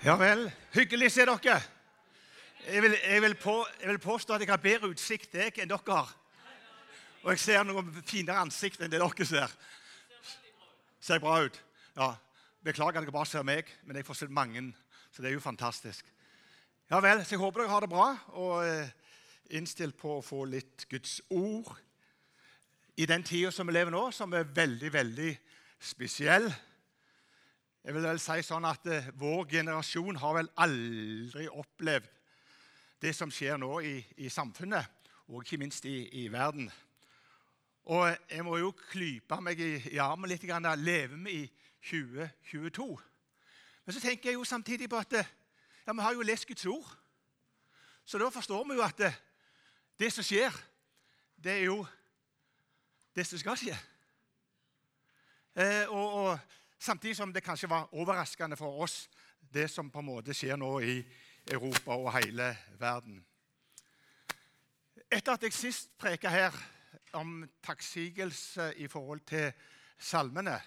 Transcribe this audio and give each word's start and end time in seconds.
Ja 0.00 0.14
vel. 0.16 0.46
Hyggelig 0.72 1.10
å 1.10 1.12
se 1.12 1.24
dere. 1.28 1.58
Jeg 2.64 2.80
vil, 2.80 2.94
jeg, 2.96 3.20
vil 3.20 3.34
på, 3.36 3.56
jeg 3.82 3.88
vil, 3.90 3.98
påstå 4.00 4.32
at 4.32 4.40
jeg 4.40 4.48
har 4.48 4.62
bedre 4.62 4.88
utsikt 4.94 5.34
jeg 5.36 5.52
enn 5.60 5.68
dere 5.68 5.92
har. 5.92 6.14
Og 7.20 7.34
jeg 7.34 7.42
ser 7.42 7.66
noe 7.68 7.84
finere 8.08 8.40
ansikt 8.40 8.80
enn 8.80 8.88
det 8.88 8.96
dere 9.02 9.26
ser. 9.28 9.52
Ser 11.04 11.20
bra 11.20 11.42
ut. 11.44 11.58
Ja, 11.98 12.14
Beklager 12.64 13.00
at 13.02 13.04
dere 13.04 13.12
bare 13.12 13.28
ser 13.28 13.44
meg, 13.44 13.68
men 13.84 14.00
jeg 14.00 14.08
får 14.08 14.22
sett 14.22 14.32
mange. 14.32 14.62
Så 15.12 15.20
det 15.20 15.28
er 15.28 15.36
jo 15.36 15.44
fantastisk. 15.44 16.08
Ja 16.88 17.02
vel, 17.04 17.20
så 17.20 17.36
Jeg 17.36 17.44
håper 17.44 17.60
dere 17.60 17.74
har 17.74 17.84
det 17.84 17.92
bra 17.92 18.08
og 18.40 18.64
eh, 18.64 18.88
innstilt 19.52 20.00
på 20.00 20.16
å 20.16 20.24
få 20.24 20.46
litt 20.48 20.88
Guds 20.88 21.20
ord 21.28 21.74
i 22.96 23.04
den 23.04 23.22
tida 23.22 23.52
som 23.52 23.68
vi 23.68 23.76
lever 23.76 23.92
nå, 23.92 24.08
som 24.16 24.32
er 24.32 24.48
veldig, 24.48 24.92
veldig 24.96 25.30
spesiell. 25.92 26.48
Jeg 27.80 27.94
vil 27.96 28.04
vel 28.04 28.18
si 28.20 28.42
sånn 28.44 28.66
at 28.68 28.84
eh, 28.92 29.06
Vår 29.16 29.46
generasjon 29.48 30.18
har 30.20 30.34
vel 30.36 30.50
aldri 30.60 31.46
opplevd 31.48 32.08
det 33.00 33.14
som 33.16 33.30
skjer 33.32 33.56
nå 33.56 33.78
i, 33.80 33.94
i 34.20 34.28
samfunnet, 34.28 34.84
og 35.32 35.40
ikke 35.40 35.56
minst 35.62 35.86
i, 35.88 36.02
i, 36.20 36.26
verden. 36.28 36.66
Og 37.88 38.10
jeg 38.28 38.44
må 38.44 38.58
jo 38.60 38.74
klype 38.90 39.38
meg 39.40 39.62
i, 39.64 39.70
i 39.94 40.02
armen 40.04 40.28
litt. 40.28 40.44
Grann, 40.44 40.68
Lever 40.76 41.16
vi 41.24 41.38
i 41.38 41.46
2022? 41.88 42.88
Men 43.86 43.96
så 43.96 44.04
tenker 44.04 44.28
jeg 44.28 44.36
jo 44.36 44.44
samtidig 44.44 44.90
på 44.92 45.00
at 45.00 45.16
eh, 45.16 45.32
ja, 45.86 45.96
vi 45.96 46.04
har 46.04 46.12
jo 46.12 46.28
lest 46.28 46.44
Guds 46.50 46.68
ord. 46.68 46.92
Så 48.04 48.20
da 48.20 48.28
forstår 48.28 48.68
vi 48.68 48.76
jo 48.76 48.84
at 48.84 49.00
det, 49.00 49.08
eh, 49.08 49.20
det 50.04 50.12
som 50.12 50.24
skjer, 50.24 50.52
det 51.40 51.56
er 51.56 51.66
jo 51.70 51.80
det 53.16 53.24
som 53.24 53.40
skal 53.40 53.56
skje. 53.56 53.80
Eh, 55.56 55.88
og, 55.88 56.12
og 56.20 56.38
Samtidig 56.80 57.16
som 57.16 57.32
det 57.32 57.42
kanskje 57.44 57.68
var 57.68 57.90
overraskende 57.92 58.56
for 58.56 58.80
oss, 58.82 59.10
det 59.40 59.68
som 59.70 59.90
på 59.90 60.00
en 60.00 60.06
måte 60.06 60.32
skjer 60.34 60.56
nå 60.56 60.78
i 60.80 60.94
Europa 61.52 61.92
og 61.92 62.14
hele 62.16 62.54
verden. 62.80 63.18
Etter 65.10 65.34
at 65.34 65.44
jeg 65.44 65.52
sist 65.52 65.90
preka 66.00 66.32
her 66.32 66.56
om 67.18 67.42
takksigelse 67.62 68.70
i 68.80 68.88
forhold 68.88 69.20
til 69.28 69.52
salmene 69.98 70.60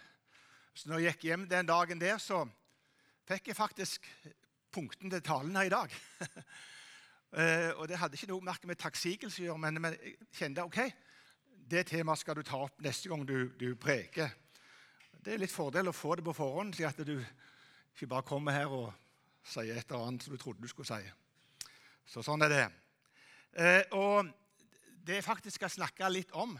så 0.73 0.89
Når 0.89 0.99
jeg 0.99 1.13
gikk 1.13 1.23
hjem 1.23 1.43
den 1.49 1.67
dagen 1.69 1.99
der, 2.01 2.17
så 2.17 2.47
fikk 3.29 3.47
jeg 3.47 3.55
faktisk 3.55 4.07
punkten 4.73 5.09
til 5.09 5.21
talen 5.21 5.55
her 5.55 5.69
i 5.69 5.73
dag. 5.73 5.97
Eh, 7.33 7.71
og 7.81 7.88
Det 7.89 7.97
hadde 7.97 8.13
ikke 8.13 8.27
noe 8.29 8.45
merke 8.45 8.67
med 8.69 8.77
takksigelse 8.77 9.41
å 9.41 9.45
gjøre, 9.47 9.57
men 9.57 9.85
jeg 9.88 10.11
kjente 10.38 10.61
ok, 10.67 10.75
det 11.66 11.81
temaet 11.89 12.21
skal 12.21 12.35
du 12.38 12.43
ta 12.45 12.59
opp 12.61 12.77
neste 12.85 13.09
gang 13.09 13.23
du, 13.25 13.49
du 13.57 13.71
preker. 13.73 14.29
Det 15.23 15.38
er 15.38 15.39
litt 15.39 15.53
fordel 15.53 15.88
å 15.88 15.95
få 15.95 16.17
det 16.19 16.23
på 16.25 16.33
forhånd, 16.35 16.73
slik 16.75 16.89
at 16.89 16.97
du 17.07 17.13
ikke 17.16 18.09
bare 18.11 18.25
kommer 18.27 18.52
her 18.52 18.73
og 18.75 18.89
sier 19.47 19.77
et 19.77 19.88
eller 19.88 20.09
annet 20.09 20.25
som 20.25 20.33
du 20.35 20.41
trodde 20.41 20.59
du 20.59 20.67
skulle 20.67 20.89
si. 20.89 21.69
Så 22.11 22.19
sånn 22.27 22.43
er 22.43 22.52
det. 22.52 22.66
Eh, 23.55 23.95
og 23.95 24.27
det 25.07 25.21
jeg 25.21 25.23
faktisk 25.23 25.61
skal 25.61 25.71
snakke 25.71 26.09
litt 26.11 26.35
om, 26.35 26.57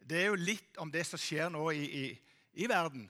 det 0.00 0.16
er 0.22 0.30
jo 0.30 0.40
litt 0.40 0.80
om 0.80 0.88
det 0.88 1.04
som 1.10 1.20
skjer 1.20 1.52
nå 1.52 1.66
i, 1.76 1.84
i, 1.84 2.06
i 2.64 2.70
verden. 2.72 3.04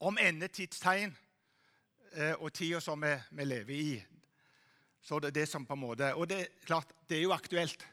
Om 0.00 0.16
endetidstegn 0.24 1.12
eh, 1.12 2.32
og 2.40 2.54
tida 2.56 2.80
som 2.80 3.04
vi, 3.04 3.12
vi, 3.36 3.50
lever 3.52 3.76
i. 3.76 3.94
Så 5.04 5.20
det, 5.20 5.34
det 5.36 5.44
som 5.52 5.68
på 5.68 5.76
en 5.76 5.84
måte, 5.84 6.14
Og 6.16 6.24
det, 6.32 6.62
klart, 6.64 6.96
det 7.04 7.20
er 7.20 7.26
jo 7.26 7.36
aktuelt. 7.36 7.84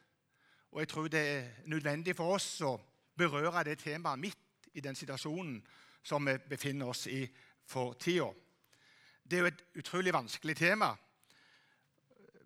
Og 0.72 0.86
jeg 0.86 0.96
tror 0.96 1.12
det 1.12 1.28
er 1.36 1.56
nødvendig 1.68 2.16
for 2.16 2.40
oss 2.40 2.54
å 2.64 2.78
berøre 3.20 3.68
det 3.68 3.82
temaet 3.84 4.24
midt 4.24 4.72
i 4.72 4.80
den 4.80 4.96
situasjonen 4.96 5.60
som 6.04 6.26
vi 6.26 6.38
befinner 6.50 6.92
oss 6.92 7.08
i 7.08 7.24
for 7.66 7.94
tida. 7.94 8.30
Det 9.24 9.38
er 9.38 9.42
jo 9.42 9.52
et 9.52 9.64
utrolig 9.80 10.14
vanskelig 10.14 10.56
tema, 10.58 10.92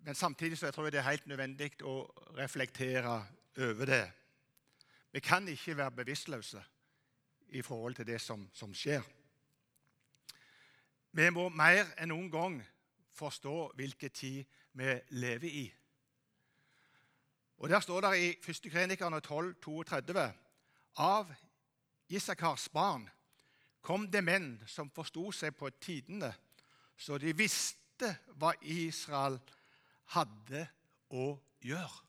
men 0.00 0.14
samtidig 0.14 0.58
så 0.58 0.66
jeg 0.66 0.74
tror 0.74 0.84
jeg 0.86 0.92
det 0.92 0.98
er 0.98 1.10
helt 1.10 1.26
nødvendig 1.26 1.72
å 1.82 2.00
reflektere 2.38 3.18
over 3.58 3.84
det. 3.86 4.04
Vi 5.12 5.20
kan 5.20 5.48
ikke 5.48 5.76
være 5.76 5.90
bevisstløse 5.90 6.62
i 7.48 7.62
forhold 7.62 7.94
til 7.94 8.06
det 8.06 8.20
som, 8.20 8.48
som 8.52 8.74
skjer. 8.74 9.02
Vi 11.12 11.30
må 11.30 11.48
mer 11.48 11.88
enn 11.98 12.12
noen 12.12 12.30
gang 12.30 12.58
forstå 13.18 13.72
hvilken 13.76 14.10
tid 14.14 14.44
vi 14.78 14.94
lever 15.10 15.48
i. 15.48 15.66
Og 17.58 17.68
Der 17.68 17.80
står 17.80 18.00
det 18.00 18.18
i 18.18 18.28
1. 18.50 18.70
Krenikerne 18.70 19.20
12, 19.20 19.54
32 19.60 20.32
av 20.96 21.32
Isakars 22.08 22.68
barn 22.68 23.08
kom 23.88 24.04
det 24.12 24.20
menn 24.20 24.50
som 24.68 24.90
forsto 24.92 25.30
seg 25.32 25.54
på 25.56 25.70
tidene, 25.80 26.28
så 27.00 27.16
de 27.16 27.32
visste 27.32 28.10
hva 28.36 28.50
Israel 28.60 29.38
hadde 30.12 30.66
å 31.08 31.30
gjøre. 31.64 32.02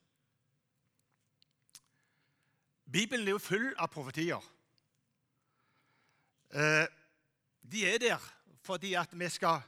Bibelen 2.90 3.28
er 3.28 3.38
jo 3.38 3.40
full 3.40 3.70
av 3.78 3.88
profetier. 3.94 4.44
Eh, 6.52 6.88
de 7.62 7.84
er 7.86 8.02
der 8.02 8.26
fordi 8.66 8.96
at 9.00 9.14
vi 9.14 9.30
skal 9.32 9.62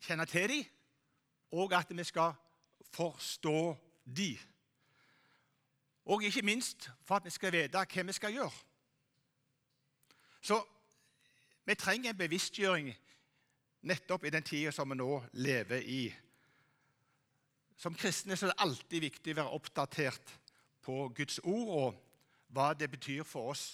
kjenne 0.00 0.26
til 0.26 0.48
dem, 0.50 0.64
og 1.52 1.76
at 1.76 1.92
vi 1.94 2.04
skal 2.08 2.34
forstå 2.90 3.62
dem. 4.16 4.42
Og 6.10 6.24
ikke 6.26 6.42
minst 6.42 6.90
for 7.04 7.20
at 7.20 7.28
vi 7.28 7.34
skal 7.36 7.54
vite 7.54 7.84
hva 7.84 8.06
vi 8.08 8.16
skal 8.18 8.34
gjøre. 8.34 8.69
Så 10.40 10.60
vi 11.64 11.74
trenger 11.74 12.10
en 12.10 12.18
bevisstgjøring 12.18 12.90
nettopp 13.88 14.24
i 14.24 14.32
den 14.34 14.44
tida 14.44 14.72
som 14.74 14.90
vi 14.90 14.98
nå 14.98 15.10
lever 15.32 15.84
i. 15.84 16.02
Som 17.80 17.96
kristne 17.96 18.36
er 18.36 18.50
det 18.50 18.62
alltid 18.64 19.04
viktig 19.06 19.34
å 19.34 19.40
være 19.40 19.58
oppdatert 19.58 20.34
på 20.84 21.08
Guds 21.16 21.40
ord 21.44 21.70
og 21.76 22.00
hva 22.52 22.72
det 22.74 22.90
betyr 22.92 23.22
for 23.24 23.52
oss 23.54 23.64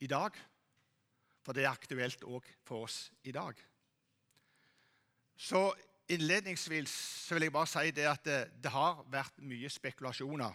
i 0.00 0.08
dag. 0.08 0.36
For 1.44 1.56
det 1.56 1.64
er 1.64 1.72
aktuelt 1.72 2.24
òg 2.24 2.46
for 2.66 2.86
oss 2.88 3.10
i 3.24 3.34
dag. 3.34 3.54
Så 5.36 5.68
Innledningsvis 6.06 6.92
så 7.26 7.34
vil 7.34 7.48
jeg 7.48 7.52
bare 7.52 7.66
si 7.66 7.90
det 7.90 8.04
at 8.06 8.22
det, 8.22 8.36
det 8.62 8.70
har 8.70 9.00
vært 9.10 9.40
mye 9.42 9.66
spekulasjoner 9.74 10.54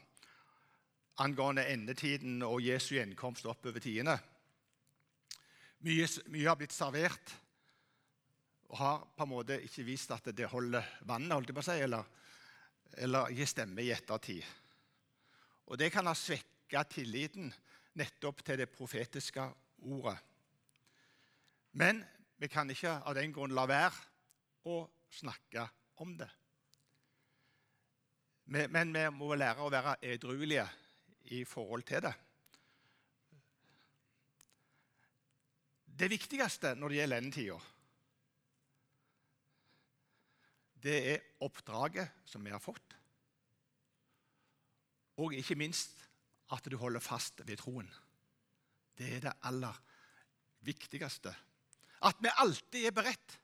angående 1.20 1.66
endetiden 1.68 2.40
og 2.48 2.62
Jesu 2.64 2.94
gjenkomst 2.96 3.46
oppover 3.50 3.84
tidene. 3.84 4.16
Mye, 5.82 6.06
mye, 6.30 6.46
har 6.46 6.58
blitt 6.60 6.76
servert 6.76 7.32
og 8.70 8.78
har 8.78 9.00
på 9.18 9.26
en 9.26 9.32
måte 9.32 9.58
ikke 9.66 9.86
vist 9.88 10.12
at 10.14 10.30
det 10.38 10.50
holder 10.52 10.86
vannet, 11.10 11.34
holdt 11.34 11.50
jeg 11.50 11.58
på 11.58 11.64
å 11.64 11.66
si, 11.66 11.78
eller, 11.82 12.12
eller 13.04 13.34
gir 13.34 13.50
stemme 13.50 13.84
i 13.84 13.90
ettertid. 13.92 14.46
Og 15.72 15.80
Det 15.80 15.90
kan 15.92 16.08
ha 16.08 16.14
svekka 16.16 16.84
tilliten 16.86 17.50
nettopp 17.98 18.44
til 18.46 18.62
det 18.62 18.70
profetiske 18.72 19.48
ordet. 19.90 20.18
Men 21.74 22.04
vi 22.38 22.50
kan 22.52 22.70
ikke 22.70 23.00
av 23.02 23.16
den 23.18 23.34
grunn 23.34 23.56
la 23.56 23.66
være 23.70 24.70
å 24.70 24.84
snakke 25.12 25.66
om 26.04 26.16
det. 26.20 26.30
Men 28.52 28.94
vi 28.94 29.06
må 29.16 29.34
lære 29.36 29.64
å 29.64 29.72
være 29.72 29.98
edruelige 30.14 30.68
i 31.32 31.46
forhold 31.48 31.86
til 31.88 32.04
det. 32.04 32.14
Det 36.02 36.08
viktigste 36.10 36.72
når 36.74 36.90
det 36.90 36.98
gjelder 36.98 37.22
endetida, 37.22 37.56
det 40.82 40.96
er 41.12 41.26
oppdraget 41.46 42.24
som 42.26 42.42
vi 42.42 42.50
har 42.50 42.62
fått. 42.64 42.96
Og 45.22 45.36
ikke 45.38 45.60
minst 45.62 46.00
at 46.50 46.66
du 46.66 46.74
holder 46.82 47.04
fast 47.06 47.44
ved 47.46 47.60
troen. 47.62 47.86
Det 48.98 49.12
er 49.14 49.22
det 49.28 49.34
aller 49.46 49.78
viktigste. 50.66 51.36
At 52.02 52.18
vi 52.18 52.34
alltid 52.34 52.88
er 52.90 52.96
beredt. 52.98 53.36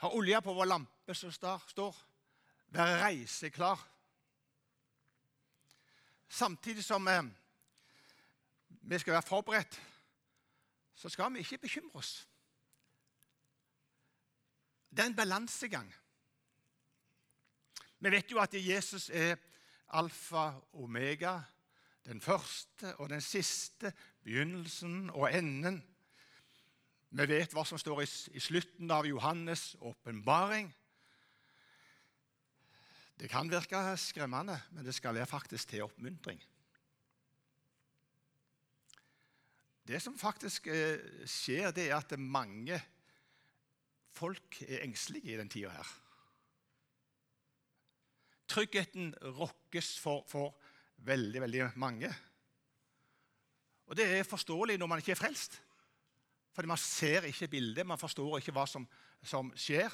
Har 0.00 0.16
olje 0.16 0.40
på 0.40 0.54
vår 0.56 0.70
lampe 0.70 1.16
som 1.18 1.34
står. 1.34 2.00
Være 2.72 2.96
reiseklar. 3.02 3.84
Samtidig 6.32 6.84
som 6.84 7.12
eh, 7.12 7.28
vi 8.88 9.02
skal 9.04 9.18
være 9.18 9.28
forberedt 9.28 9.78
så 10.96 11.08
skal 11.12 11.34
vi 11.34 11.44
ikke 11.44 11.60
bekymre 11.66 12.00
oss. 12.00 12.26
Det 14.90 15.04
er 15.04 15.10
en 15.10 15.16
balansegang. 15.16 15.90
Vi 18.00 18.12
vet 18.12 18.30
jo 18.32 18.40
at 18.40 18.54
Jesus 18.54 19.10
er 19.12 19.36
alfa 19.96 20.48
og 20.72 20.86
omega, 20.88 21.40
den 22.06 22.20
første 22.20 22.94
og 22.96 23.10
den 23.10 23.20
siste, 23.20 23.92
begynnelsen 24.22 25.10
og 25.10 25.28
enden. 25.34 25.82
Vi 27.10 27.28
vet 27.28 27.52
hva 27.52 27.64
som 27.66 27.78
står 27.80 28.02
i, 28.04 28.40
slutten 28.40 28.90
av 28.90 29.08
Johannes' 29.08 29.74
åpenbaring. 29.80 30.72
Det 33.16 33.30
kan 33.32 33.50
virke 33.50 33.80
skremmende, 33.96 34.58
men 34.72 34.84
det 34.84 34.94
skal 34.94 35.14
være 35.16 35.26
faktisk 35.26 35.68
til 35.68 35.86
oppmuntring. 35.86 36.40
Det 39.86 40.00
som 40.02 40.18
faktisk 40.18 40.66
eh, 40.66 40.98
skjer, 41.30 41.70
det 41.70 41.88
er 41.90 41.98
at 42.00 42.16
mange 42.18 42.78
folk 44.16 44.62
er 44.66 44.82
engstelige 44.86 45.34
i 45.34 45.38
den 45.38 45.50
tida 45.52 45.70
her. 45.70 45.92
Tryggheten 48.50 49.12
rokkes 49.36 49.96
for, 50.00 50.24
for 50.30 50.54
veldig, 51.06 51.42
veldig 51.44 51.68
mange. 51.76 52.10
Og 53.86 53.96
det 53.98 54.06
er 54.10 54.26
forståelig 54.26 54.78
når 54.78 54.90
man 54.90 55.02
ikke 55.02 55.14
er 55.14 55.20
frelst. 55.20 55.60
Fordi 56.56 56.70
man 56.70 56.80
ser 56.80 57.28
ikke 57.28 57.48
bildet, 57.48 57.86
man 57.86 58.00
forstår 58.00 58.38
ikke 58.38 58.54
hva 58.56 58.64
som, 58.66 58.86
som 59.22 59.52
skjer. 59.54 59.92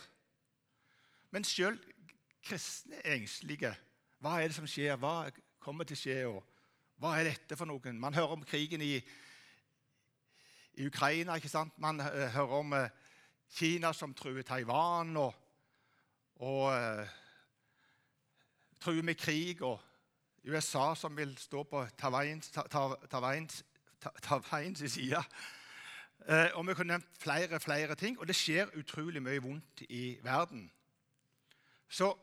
Men 1.34 1.44
sjøl 1.44 1.76
kristne 2.44 3.00
er 3.02 3.16
engstelige. 3.16 3.72
Hva 4.22 4.38
er 4.38 4.48
det 4.48 4.56
som 4.56 4.68
skjer? 4.70 4.96
Hva 5.00 5.32
kommer 5.62 5.88
til 5.88 5.98
å 5.98 6.00
skje? 6.00 6.18
Og 6.30 6.40
hva 7.02 7.16
er 7.18 7.32
dette 7.32 7.58
for 7.58 7.68
noen? 7.68 7.98
Man 7.98 8.14
hører 8.14 8.36
om 8.36 8.44
krigen 8.46 8.84
i, 8.84 8.94
i 10.74 10.86
Ukraina. 10.86 11.34
ikke 11.34 11.48
sant? 11.48 11.78
Man 11.78 12.00
uh, 12.00 12.06
hører 12.06 12.58
om 12.58 12.72
uh, 12.72 12.88
Kina 13.50 13.92
som 13.92 14.14
truer 14.14 14.42
Taiwan, 14.42 15.16
og, 15.16 15.34
og 16.36 16.72
uh, 16.72 17.08
truer 18.80 19.02
med 19.02 19.14
krig. 19.14 19.62
Og 19.62 19.80
USA 20.44 20.94
som 20.94 21.16
vil 21.16 21.38
stå 21.38 21.62
på 21.62 21.86
Taiwans 21.98 22.50
side. 24.90 25.24
og 26.54 26.66
vi 26.66 26.74
kunne 26.74 26.88
nevnt 26.88 27.06
flere, 27.19 27.60
flere 27.60 27.94
ting. 27.94 28.19
Og 28.19 28.26
det 28.26 28.36
skjer 28.36 28.66
utrolig 28.78 29.22
mye 29.22 29.42
vondt 29.42 29.82
i 29.88 30.19
verden. 30.22 30.70
Så 31.88 32.14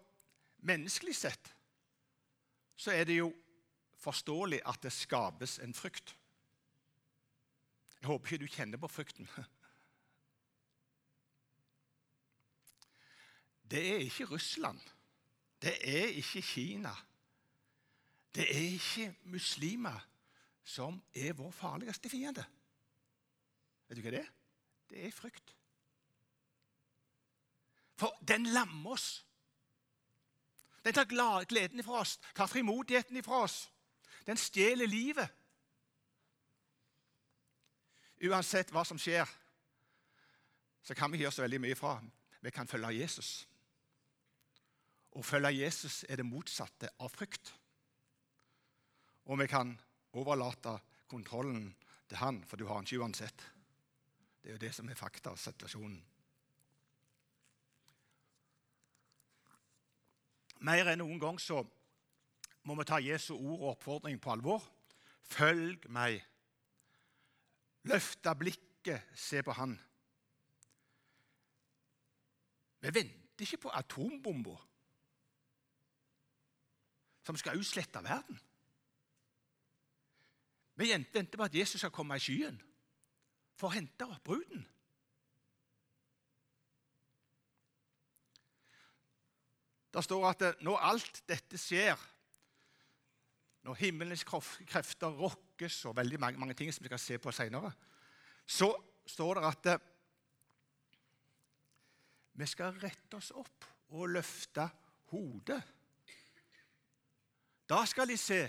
menneskelig 0.58 1.16
sett 1.16 1.56
så 2.80 2.92
er 2.92 3.04
det 3.04 3.18
jo 3.18 3.34
forståelig 4.00 4.62
at 4.66 4.84
det 4.84 4.92
skapes 4.96 5.60
en 5.60 5.74
frykt. 5.74 6.16
Jeg 8.00 8.08
håper 8.08 8.32
ikke 8.32 8.44
du 8.44 8.52
kjenner 8.52 8.80
på 8.80 8.88
frykten. 8.88 9.30
Det 13.72 13.82
er 13.94 13.98
ikke 13.98 14.26
Russland. 14.26 14.80
Det 15.62 15.76
er 15.84 16.06
ikke 16.06 16.42
Kina. 16.42 16.96
Det 18.36 18.46
er 18.56 18.62
ikke 18.74 19.16
muslimer 19.24 20.08
som 20.64 21.02
er 21.14 21.34
vår 21.34 21.52
farligste 21.52 22.10
fiende. 22.10 22.46
Vet 23.88 23.98
du 23.98 24.06
hva 24.06 24.14
det 24.14 24.22
er? 24.22 24.30
Det 24.90 25.06
er 25.06 25.12
frykt. 25.12 25.56
For 28.00 28.16
den 28.28 28.46
lammer 28.54 28.92
oss. 28.96 29.26
Den 30.86 30.94
tar 30.94 31.10
gleden 31.46 31.80
ifra 31.80 32.00
oss, 32.00 32.20
tar 32.36 32.48
frimodigheten 32.48 33.18
ifra 33.18 33.44
oss. 33.44 33.70
Den 34.26 34.38
stjeler 34.38 34.88
livet. 34.88 35.28
Uansett 38.28 38.72
hva 38.76 38.84
som 38.84 39.00
skjer, 39.00 39.28
så 40.84 40.96
kan 40.96 41.12
vi 41.12 41.22
gjøre 41.22 41.36
så 41.36 41.46
veldig 41.46 41.62
mye 41.64 41.78
fra. 41.78 41.98
Vi 42.42 42.52
kan 42.52 42.68
følge 42.68 42.98
Jesus. 42.98 43.30
Å 45.16 45.24
følge 45.26 45.56
Jesus 45.56 46.04
er 46.10 46.20
det 46.20 46.28
motsatte 46.28 46.92
av 47.00 47.12
frykt. 47.14 47.54
Og 49.30 49.40
vi 49.42 49.48
kan 49.52 49.74
overlate 50.18 50.78
kontrollen 51.10 51.70
til 52.10 52.22
han, 52.22 52.44
for 52.46 52.58
du 52.58 52.66
har 52.68 52.80
han 52.80 52.88
ikke 52.88 53.02
uansett. 53.04 53.44
Det 54.42 54.50
er 54.50 54.58
jo 54.58 54.64
det 54.64 54.72
som 54.76 54.90
er 54.90 54.98
fakta 54.98 55.34
av 55.34 55.42
situasjonen. 55.42 56.00
Mer 60.68 60.90
enn 60.92 61.00
noen 61.00 61.20
gang 61.22 61.38
så 61.40 61.62
må 62.68 62.76
vi 62.76 62.88
ta 62.88 63.00
Jesu 63.00 63.32
ord 63.36 63.60
og 63.60 63.70
oppfordring 63.74 64.20
på 64.20 64.34
alvor. 64.34 64.64
Følg 65.30 65.86
meg. 65.94 66.20
Løfte 67.84 68.36
blikket, 68.36 69.06
se 69.16 69.44
på 69.44 69.52
Han. 69.56 69.80
Vi 72.80 72.94
venter 72.94 73.46
ikke 73.46 73.58
på 73.58 73.72
atombomba 73.76 74.56
som 77.24 77.38
skal 77.38 77.60
utslette 77.60 78.02
verden. 78.04 78.40
Vi 80.76 80.90
venter 80.90 81.38
på 81.38 81.44
at 81.44 81.56
Jesus 81.56 81.82
skal 81.82 81.92
komme 81.92 82.16
i 82.18 82.24
skyen 82.24 82.60
for 83.60 83.68
å 83.70 83.76
hente 83.76 84.08
opp 84.08 84.24
bruden. 84.24 84.64
Det 89.94 90.04
står 90.06 90.26
at 90.30 90.64
når 90.64 90.86
alt 90.86 91.22
dette 91.28 91.60
skjer, 91.60 92.00
når 93.64 93.80
himmelens 93.82 94.24
krefter 94.24 95.16
rokkes 95.20 95.84
og 95.90 95.98
veldig 95.98 96.20
mange, 96.20 96.40
mange 96.40 96.54
ting 96.54 96.72
som 96.74 96.84
vi 96.84 96.92
skal 96.92 97.00
se 97.00 97.18
på 97.18 97.32
senere, 97.36 97.72
så 98.48 98.72
står 99.06 99.40
det 99.40 99.48
at 99.50 99.70
eh, 99.74 99.86
vi 102.40 102.48
skal 102.48 102.78
rette 102.80 103.20
oss 103.20 103.34
opp 103.36 103.68
og 103.90 104.10
løfte 104.14 104.70
hodet. 105.12 105.60
Da 107.70 107.84
skal 107.86 108.10
de 108.10 108.18
se 108.18 108.42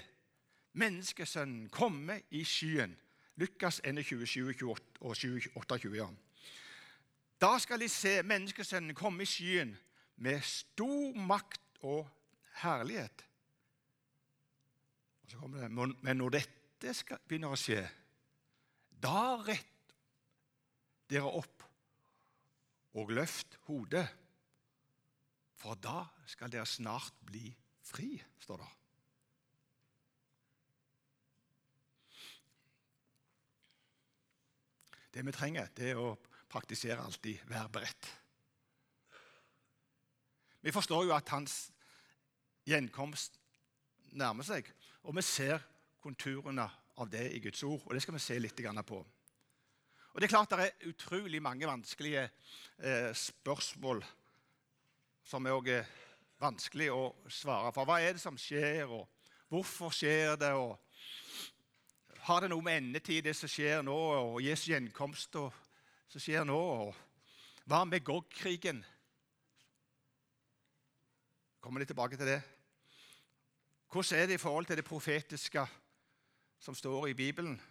menneskesønnen 0.78 1.68
komme 1.74 2.20
i 2.30 2.44
skyen. 2.46 2.94
Lukas 3.40 3.80
21, 3.84 4.26
28 4.26 4.62
og 5.00 5.16
28. 5.56 5.96
Ja. 5.96 6.06
Da 7.40 7.58
skal 7.58 7.80
de 7.80 7.88
se 7.88 8.20
menneskesønnen 8.22 8.94
komme 8.94 9.24
i 9.24 9.28
skyen 9.28 9.74
med 10.20 10.40
stor 10.44 11.16
makt 11.16 11.80
og 11.82 12.08
herlighet. 12.60 13.24
Så 15.30 15.38
kommer 15.38 15.62
det, 15.62 15.70
Men 16.02 16.16
når 16.18 16.30
dette 16.40 16.94
skal, 16.94 17.20
begynner 17.28 17.52
å 17.54 17.58
skje, 17.58 17.84
da 18.90 19.38
rett 19.46 19.94
dere 21.10 21.30
opp 21.30 21.62
og 22.98 23.12
løft 23.14 23.54
hodet, 23.68 24.08
for 25.60 25.78
da 25.78 26.02
skal 26.26 26.50
dere 26.50 26.66
snart 26.66 27.14
bli 27.28 27.46
fri, 27.86 28.16
står 28.42 28.64
det. 28.64 28.70
Det 35.14 35.26
vi 35.26 35.34
trenger, 35.34 35.70
det 35.74 35.92
er 35.92 36.00
å 36.00 36.16
praktisere 36.50 37.02
alltid 37.02 37.38
'vær 37.46 37.70
beredt. 37.70 38.10
Vi 40.60 40.72
forstår 40.72 41.04
jo 41.04 41.14
at 41.14 41.28
hans 41.28 41.70
gjenkomst 42.66 43.38
nærmer 44.12 44.44
seg, 44.44 44.66
og 45.02 45.16
vi 45.16 45.24
ser 45.24 45.62
konturene 46.02 46.66
av 47.00 47.08
det 47.10 47.26
i 47.32 47.40
Guds 47.40 47.62
ord. 47.64 47.80
og 47.86 47.94
Det 47.94 48.02
skal 48.02 48.14
vi 48.14 48.20
se 48.20 48.38
litt 48.38 48.62
på. 48.86 48.98
Og 50.12 50.20
Det 50.20 50.26
er 50.26 50.34
klart 50.34 50.50
det 50.50 50.66
er 50.66 50.88
utrolig 50.90 51.42
mange 51.42 51.66
vanskelige 51.66 52.30
eh, 52.78 53.12
spørsmål 53.14 54.04
som 55.24 55.46
er 55.46 55.54
også 55.54 55.84
vanskelig 56.40 56.90
å 56.90 57.14
svare 57.28 57.72
for. 57.72 57.86
Hva 57.86 58.00
er 58.00 58.16
det 58.16 58.22
som 58.22 58.36
skjer, 58.38 58.88
og 58.88 59.06
hvorfor 59.48 59.92
skjer 59.94 60.36
det? 60.40 60.52
og 60.52 60.78
Har 62.26 62.40
det 62.40 62.50
noe 62.50 62.64
med 62.64 62.80
endetid, 62.80 63.24
det 63.24 63.36
som 63.36 63.48
skjer 63.48 63.84
nå, 63.86 63.96
og 63.96 64.42
Jesu 64.42 64.70
gjenkomst 64.72 65.36
og, 65.36 65.52
som 66.08 66.20
skjer 66.20 66.44
nå? 66.48 66.58
og 66.58 66.96
Hva 67.70 67.84
med 67.84 68.04
Gog-krigen? 68.04 68.82
Kommer 71.60 71.80
litt 71.80 71.92
tilbake 71.92 72.16
til 72.16 72.26
det. 72.26 72.40
Hvordan 73.90 74.18
er 74.18 74.26
det 74.26 74.34
i 74.34 74.38
forhold 74.38 74.66
til 74.66 74.76
det 74.76 74.84
profetiske 74.84 75.66
som 76.58 76.74
står 76.74 77.06
i 77.06 77.14
Bibelen? 77.14 77.62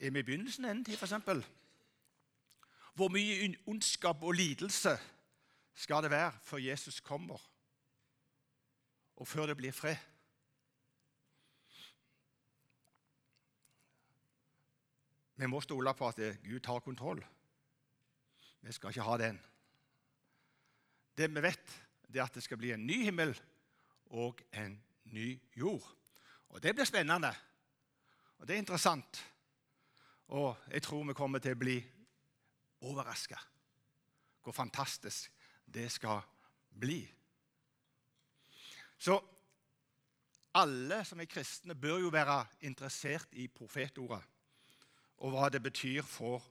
Er 0.00 0.10
vi 0.10 0.18
i 0.18 0.22
begynnelsen 0.22 0.64
av 0.64 0.70
endetid, 0.70 0.98
f.eks.? 0.98 1.46
Hvor 2.94 3.08
mye 3.08 3.54
ondskap 3.66 4.22
og 4.22 4.34
lidelse 4.34 4.96
skal 5.74 6.02
det 6.02 6.10
være 6.10 6.32
før 6.42 6.58
Jesus 6.58 7.00
kommer, 7.00 7.38
og 9.16 9.28
før 9.28 9.46
det 9.46 9.56
blir 9.56 9.72
fred? 9.72 9.96
Vi 15.36 15.46
må 15.46 15.60
stole 15.60 15.94
på 15.94 16.08
at 16.08 16.18
Gud 16.42 16.60
tar 16.60 16.82
kontroll. 16.82 17.22
Vi 18.60 18.72
skal 18.72 18.90
ikke 18.90 19.06
ha 19.06 19.16
den. 19.18 19.40
Det 21.16 21.30
vi 21.30 21.42
vet, 21.42 21.78
det 22.08 22.20
er 22.20 22.24
at 22.24 22.34
det 22.34 22.42
skal 22.42 22.58
bli 22.58 22.74
en 22.74 22.86
ny 22.86 23.04
himmel 23.04 23.38
og 24.12 24.42
en 24.52 24.76
ny 25.12 25.40
jord. 25.56 25.84
Og 26.48 26.62
Det 26.62 26.74
blir 26.74 26.84
spennende, 26.84 27.32
og 28.38 28.48
det 28.48 28.54
er 28.54 28.58
interessant. 28.58 29.22
Og 30.28 30.56
jeg 30.70 30.82
tror 30.82 31.04
vi 31.04 31.14
kommer 31.14 31.38
til 31.38 31.56
å 31.56 31.60
bli 31.60 31.76
overraska 32.80 33.38
hvor 34.42 34.52
fantastisk 34.52 35.30
det 35.64 35.90
skal 35.92 36.20
bli. 36.80 37.02
Så 38.98 39.20
alle 40.54 41.04
som 41.04 41.20
er 41.20 41.30
kristne, 41.30 41.74
bør 41.74 41.98
jo 41.98 42.08
være 42.12 42.44
interessert 42.60 43.28
i 43.32 43.46
profetordet 43.48 44.20
og 45.22 45.30
hva 45.30 45.48
det 45.52 45.62
betyr 45.62 46.02
for 46.02 46.42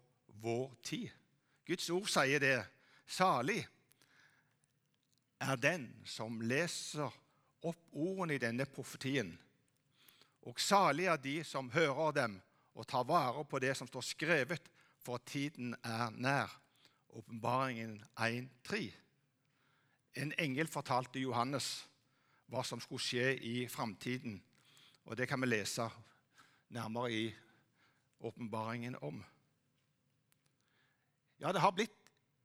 vår 0.42 0.72
tid. 0.84 1.10
Guds 1.68 1.90
ord 1.90 2.08
sier 2.08 2.40
det. 2.40 2.56
Salig 3.08 3.60
er 5.42 5.60
den 5.60 5.90
som 6.08 6.40
leser 6.42 7.12
opp 7.62 7.92
ordene 7.94 8.36
i 8.36 8.42
denne 8.42 8.66
profetien. 8.66 9.32
Og 10.48 10.60
salig 10.60 11.06
er 11.12 11.20
de 11.22 11.42
som 11.46 11.70
hører 11.74 12.16
dem 12.18 12.40
og 12.74 12.88
tar 12.88 13.06
vare 13.06 13.44
på 13.46 13.60
det 13.62 13.76
som 13.78 13.90
står 13.90 14.06
skrevet, 14.06 14.70
for 15.02 15.22
tiden 15.26 15.76
er 15.84 16.10
nær. 16.14 16.50
Åpenbaringen 17.12 17.98
1.3. 18.16 18.86
En 20.22 20.34
engel 20.40 20.70
fortalte 20.72 21.20
Johannes 21.20 21.82
hva 22.52 22.64
som 22.68 22.80
skulle 22.84 23.04
skje 23.04 23.34
i 23.48 23.68
framtiden. 23.72 24.38
Og 25.08 25.18
det 25.18 25.28
kan 25.28 25.42
vi 25.42 25.50
lese 25.50 25.90
nærmere 26.72 27.12
i 27.12 27.26
åpenbaringen 28.22 28.96
om. 29.02 29.24
Ja, 31.42 31.52
det 31.52 31.62
har 31.64 31.74
blitt 31.76 31.96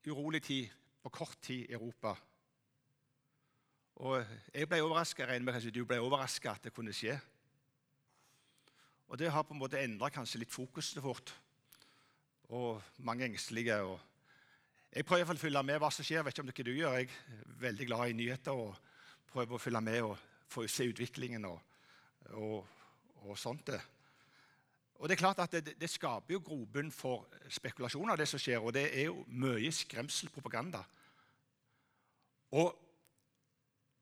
urolig 0.06 0.42
tid 0.42 0.72
på 1.02 1.12
kort 1.12 1.38
tid 1.42 1.66
i 1.68 1.74
Europa. 1.74 2.16
Og 3.96 4.20
jeg 4.52 4.68
ble 4.68 4.82
overraska, 4.84 5.24
regner 5.24 5.46
med 5.46 5.56
kanskje 5.56 5.72
du 5.72 5.84
ble 5.88 5.96
overraska 6.04 6.52
at 6.52 6.66
det 6.68 6.74
kunne 6.76 6.92
skje. 6.92 7.16
Og 9.08 9.18
det 9.18 9.30
har 9.32 9.46
på 9.46 9.54
en 9.54 9.62
måte 9.62 9.80
endra 9.80 10.10
kanskje 10.12 10.42
litt 10.42 10.52
fokuset 10.52 11.00
vårt. 11.02 11.32
Og 12.52 12.82
mange 12.98 13.24
engstelige. 13.24 13.80
og 13.80 14.00
jeg 14.92 15.04
prøver 15.04 15.32
å 15.32 15.38
følge 15.40 15.62
med 15.62 15.80
hva 15.80 15.90
som 15.90 16.04
skjer. 16.04 16.22
Vet 16.24 16.34
ikke 16.34 16.44
om 16.44 16.50
det 16.50 16.54
ikke 16.54 16.68
du 16.68 16.76
gjør. 16.76 16.98
Jeg 16.98 17.08
er 17.08 17.58
veldig 17.64 17.86
glad 17.86 18.08
i 18.10 18.16
nyheter 18.20 18.52
og 18.52 18.76
prøver 19.32 19.56
å 19.56 19.60
følge 19.60 19.80
med 19.80 20.02
og 20.02 20.16
få 20.48 20.66
se 20.70 20.86
utviklingen 20.88 21.44
og, 21.48 21.58
og, 22.32 22.66
og 23.24 23.38
sånt. 23.38 23.72
Og 24.96 25.08
det 25.08 25.16
er 25.16 25.20
klart 25.20 25.40
at 25.44 25.52
det, 25.52 25.74
det 25.80 25.90
skaper 25.90 26.36
jo 26.36 26.44
grobunn 26.44 26.92
for 26.92 27.26
spekulasjoner, 27.48 28.16
det 28.16 28.28
som 28.28 28.40
skjer. 28.40 28.60
Og 28.60 28.72
det 28.76 28.86
er 28.88 29.08
jo 29.08 29.24
mye 29.28 29.72
skremselpropaganda. 29.72 30.84
Og 32.56 32.85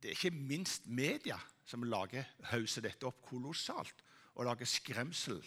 det 0.04 0.11
er 0.11 0.18
ikke 0.18 0.37
minst 0.37 0.84
media 0.84 1.38
som 1.64 1.84
lager 1.88 2.26
hauser 2.50 2.84
dette 2.84 3.06
opp 3.08 3.23
kolossalt 3.25 4.02
og 4.34 4.44
lager 4.44 4.68
skremsel. 4.68 5.38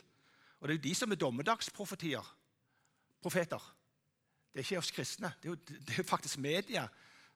Og 0.57 0.65
det 0.65 0.73
er 0.73 0.79
jo 0.79 0.85
de 0.87 0.93
som 0.97 1.11
er 1.13 1.19
dommedagsprofetier. 1.21 2.31
Profeter. 3.21 3.61
Det 4.49 4.63
er 4.63 4.65
ikke 4.65 4.79
oss 4.79 4.89
kristne. 4.95 5.29
Det 5.37 5.45
er 5.45 5.53
jo, 5.53 5.59
det 5.85 5.99
er 5.99 6.07
faktisk 6.09 6.39
media 6.41 6.87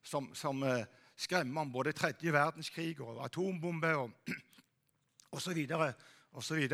som, 0.02 0.32
som 0.34 0.64
uh, 0.66 0.82
skremmer 1.14 1.62
om 1.62 1.72
både 1.72 1.94
tredje 1.94 2.34
verdenskrig 2.34 2.96
og 3.06 3.22
atombombe 3.26 3.92
og 4.00 4.34
osv. 5.38 5.62
osv. 6.32 6.74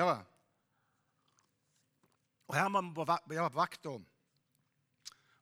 Og 2.47 2.55
her 2.55 2.71
må 2.71 2.85
vi 2.87 3.35
være 3.35 3.49
på 3.49 3.59
vakt 3.59 3.91
og, 3.91 3.99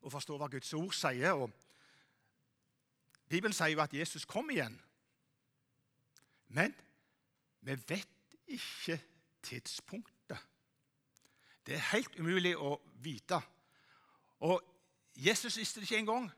og 0.01 0.12
forstå 0.17 0.41
hva 0.41 0.50
Guds 0.50 0.74
ord 0.74 0.97
sier. 0.97 1.38
Og 1.38 1.53
Bibelen 3.29 3.53
sier 3.53 3.75
jo 3.75 3.85
at 3.85 3.93
Jesus 3.93 4.25
kom 4.25 4.50
igjen. 4.50 4.81
Men 6.55 6.75
vi 7.65 7.75
vet 7.89 8.38
ikke 8.47 9.00
tidspunktet. 9.43 10.39
Det 11.65 11.75
er 11.75 11.89
helt 11.91 12.19
umulig 12.19 12.53
å 12.57 12.77
vite. 13.03 13.39
Og 14.45 14.62
Jesus 15.15 15.57
visste 15.57 15.81
det 15.81 15.89
ikke 15.89 16.03
engang. 16.03 16.29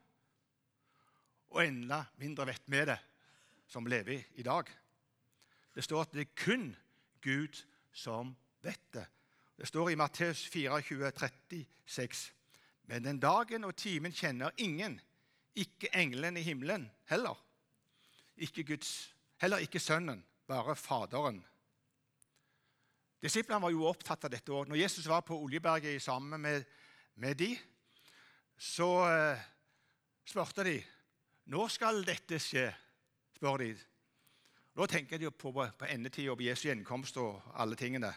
Og 1.51 1.63
enda 1.63 2.03
mindre 2.21 2.47
vet 2.49 2.65
vi 2.65 2.83
det, 2.87 2.97
som 3.67 3.85
lever 3.85 4.23
i 4.39 4.45
dag. 4.45 4.69
Det 5.75 5.83
står 5.83 6.05
at 6.05 6.15
det 6.15 6.25
er 6.25 6.39
kun 6.39 6.71
Gud 7.21 7.59
som 7.93 8.33
vet 8.65 8.93
det. 8.93 9.05
Det 9.57 9.67
står 9.67 9.91
i 9.91 9.99
Matteus 9.99 10.45
24, 10.53 11.11
36. 11.11 12.33
Men 12.87 13.03
den 13.03 13.19
dagen 13.19 13.67
og 13.67 13.75
timen 13.75 14.15
kjenner 14.15 14.55
ingen, 14.57 14.99
ikke 15.57 15.91
englene 15.97 16.39
i 16.39 16.45
himmelen 16.45 16.87
heller. 17.09 17.35
Ikke 18.37 18.63
Guds 18.63 19.16
Heller 19.37 19.61
ikke 19.61 19.79
Sønnen, 19.79 20.23
bare 20.47 20.75
Faderen. 20.75 21.45
Disiplene 23.21 23.61
var 23.61 23.73
jo 23.73 23.85
opptatt 23.89 24.25
av 24.25 24.31
dette. 24.33 24.53
og 24.53 24.67
Når 24.69 24.79
Jesus 24.81 25.07
var 25.09 25.21
på 25.21 25.37
Oljeberget 25.37 26.01
sammen 26.01 26.41
med, 26.41 26.63
med 27.15 27.35
de, 27.35 27.57
så 28.57 28.89
eh, 29.09 29.41
spurte 30.25 30.63
de 30.63 30.77
når 31.47 31.67
skal 31.67 32.03
dette 32.05 32.39
skje. 32.39 32.67
spør 33.37 33.57
de. 33.61 33.75
Nå 34.75 34.85
tenker 34.85 35.17
de 35.17 35.29
på, 35.31 35.51
på 35.53 35.85
endetida 35.85 36.35
på 36.35 36.43
Jesu 36.43 36.67
gjenkomst 36.67 37.17
og 37.17 37.41
alle 37.53 37.75
tingene. 37.77 38.09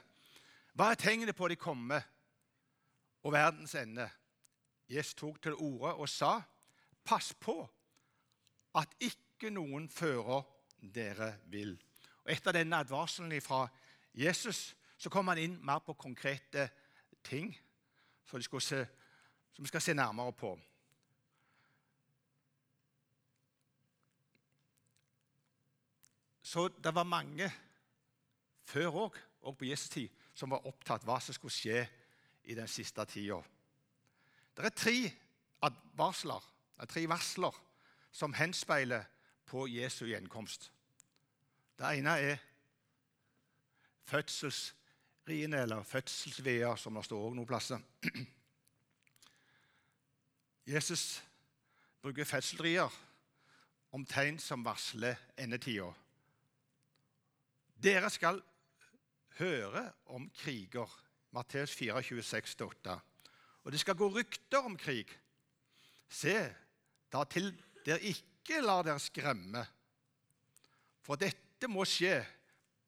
Hva 0.73 0.91
er 0.91 1.01
tegnet 1.01 1.37
på 1.37 1.49
de 1.49 1.57
komme 1.61 2.01
og 3.23 3.33
verdens 3.33 3.75
ende? 3.75 4.09
Jesus 4.89 5.15
tok 5.15 5.43
til 5.43 5.55
orde 5.55 5.95
og 5.95 6.09
sa, 6.09 6.41
'Pass 7.05 7.35
på 7.35 7.69
at 8.75 8.89
ikke 9.01 9.51
noen 9.51 9.89
fører 9.89 10.43
dere 10.81 11.35
vil. 11.53 11.75
Og 12.25 12.33
Etter 12.33 12.55
denne 12.57 12.81
advarselen 12.81 13.41
fra 13.43 13.67
Jesus 14.15 14.75
så 15.01 15.11
kom 15.13 15.29
han 15.33 15.39
inn 15.41 15.59
mer 15.65 15.81
på 15.85 15.97
konkrete 15.97 16.69
ting 17.25 17.53
som 18.29 18.39
vi 18.39 19.69
skal 19.69 19.83
se 19.83 19.95
nærmere 19.95 20.33
på. 20.33 20.53
Så 26.51 26.69
det 26.69 26.95
var 26.95 27.07
mange 27.07 27.47
før 28.67 28.97
òg, 29.07 29.19
og 29.43 29.57
på 29.57 29.65
Jesu 29.65 29.89
tid, 29.89 30.09
som 30.35 30.51
var 30.51 30.67
opptatt 30.67 31.05
av 31.05 31.09
hva 31.09 31.19
som 31.23 31.35
skulle 31.35 31.55
skje 31.55 31.85
i 32.51 32.57
den 32.59 32.69
siste 32.69 33.05
tida. 33.09 33.39
Det 34.57 34.67
er 34.67 34.75
tre 34.75 34.97
advarsler, 35.63 36.43
tre 36.91 37.05
varsler 37.09 37.57
som 38.13 38.35
henspeiler 38.35 39.07
på 39.51 39.67
Jesu 39.67 40.05
gjenkomst. 40.07 40.69
Det 41.79 41.99
ene 41.99 42.13
er 42.23 42.37
fødselsriene, 44.07 45.63
eller 45.65 45.83
fødselsveier, 45.83 46.77
som 46.77 46.95
det 46.95 47.05
står 47.09 47.35
noen 47.35 47.49
plasser. 47.49 47.83
Jesus 50.71 51.23
bruker 52.03 52.29
fødselsrier 52.29 53.01
om 53.91 54.07
tegn 54.07 54.39
som 54.39 54.63
varsler 54.65 55.19
endetida. 55.41 55.91
Dere 57.83 58.11
skal 58.13 58.43
høre 59.41 59.89
om 60.15 60.31
kriger. 60.43 60.91
Matteus 61.31 61.75
4, 61.79 62.03
26-8. 62.03 62.97
Og 63.65 63.73
det 63.73 63.81
skal 63.81 63.99
gå 63.99 64.09
rykter 64.15 64.67
om 64.67 64.77
krig. 64.79 65.11
Se 66.11 66.35
da 67.13 67.23
til 67.31 67.53
dere 67.87 68.03
ikke 68.03 68.30
ikke 68.51 68.67
la 68.67 68.81
dere 68.83 68.99
skremme, 68.99 69.63
for 71.07 71.19
dette 71.21 71.69
må 71.71 71.85
skje, 71.87 72.17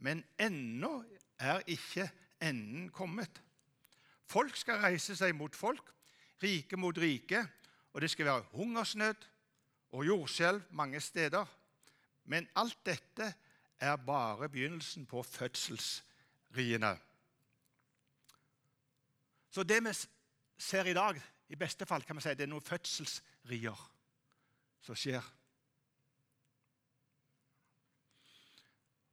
men 0.03 0.25
ennå 0.41 0.91
er 1.39 1.63
ikke 1.71 2.09
enden 2.43 2.89
kommet. 2.91 3.39
Folk 4.27 4.57
skal 4.59 4.81
reise 4.83 5.15
seg 5.15 5.37
mot 5.39 5.55
folk, 5.55 5.85
rike 6.43 6.79
mot 6.81 6.97
rike, 6.99 7.45
og 7.95 8.03
det 8.03 8.11
skal 8.11 8.27
være 8.27 8.49
hungersnød 8.57 9.27
og 9.95 10.07
jordskjelv 10.09 10.65
mange 10.75 11.01
steder. 11.01 11.47
Men 12.25 12.49
alt 12.59 12.81
dette 12.87 13.29
er 13.79 13.97
bare 14.03 14.49
begynnelsen 14.49 15.07
på 15.07 15.23
fødselsriene. 15.23 16.97
Så 19.53 19.63
det 19.63 19.79
vi 19.85 19.95
ser 20.59 20.91
i 20.91 20.97
dag, 20.97 21.21
i 21.49 21.61
beste 21.61 21.87
fall 21.87 22.03
kan 22.03 22.19
vi 22.19 22.25
si 22.25 22.35
det 22.35 22.49
er 22.49 22.51
noen 22.51 22.67
fødselsrier 22.67 23.87
som 24.83 24.99
skjer. 24.99 25.23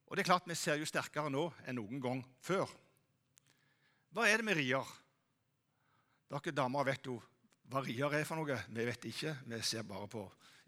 Og 0.10 0.18
det 0.18 0.24
er 0.24 0.32
klart 0.32 0.48
Vi 0.50 0.58
ser 0.58 0.80
jo 0.82 0.88
sterkere 0.90 1.30
nå 1.30 1.46
enn 1.66 1.78
noen 1.78 2.02
gang 2.02 2.24
før. 2.42 2.70
Hva 4.10 4.26
er 4.26 4.42
det 4.42 4.48
med 4.48 4.58
rier? 4.58 4.96
Dere 6.30 6.54
damer 6.54 6.88
vet 6.90 7.06
jo 7.06 7.20
hva 7.70 7.84
rier 7.86 8.14
er 8.18 8.26
for 8.26 8.42
noe. 8.42 8.58
Vi 8.74 8.86
vet 8.86 9.06
ikke. 9.06 9.36
Vi 9.46 9.62
ser 9.62 9.86
bare 9.86 10.10
på 10.10 10.24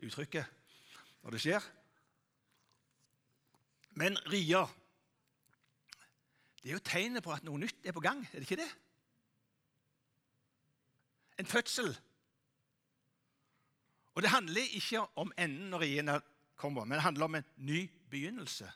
uttrykket 0.06 0.46
når 1.24 1.36
det 1.36 1.42
skjer. 1.42 1.66
Men 3.98 4.18
rier 4.30 4.70
det 6.62 6.70
er 6.70 6.78
jo 6.78 6.86
tegnet 6.86 7.26
på 7.26 7.34
at 7.34 7.46
noe 7.46 7.58
nytt 7.58 7.88
er 7.90 7.96
på 7.96 8.04
gang, 8.06 8.20
er 8.22 8.38
det 8.38 8.46
ikke 8.46 8.60
det? 8.62 8.70
En 11.42 11.50
fødsel. 11.50 11.90
Og 14.14 14.22
det 14.22 14.30
handler 14.30 14.76
ikke 14.78 15.02
om 15.18 15.34
enden 15.42 15.72
når 15.74 15.82
riene 15.82 16.20
kommer, 16.62 16.86
men 16.86 17.00
det 17.00 17.06
handler 17.08 17.26
om 17.26 17.40
en 17.40 17.48
ny 17.66 17.80
begynnelse. 18.14 18.70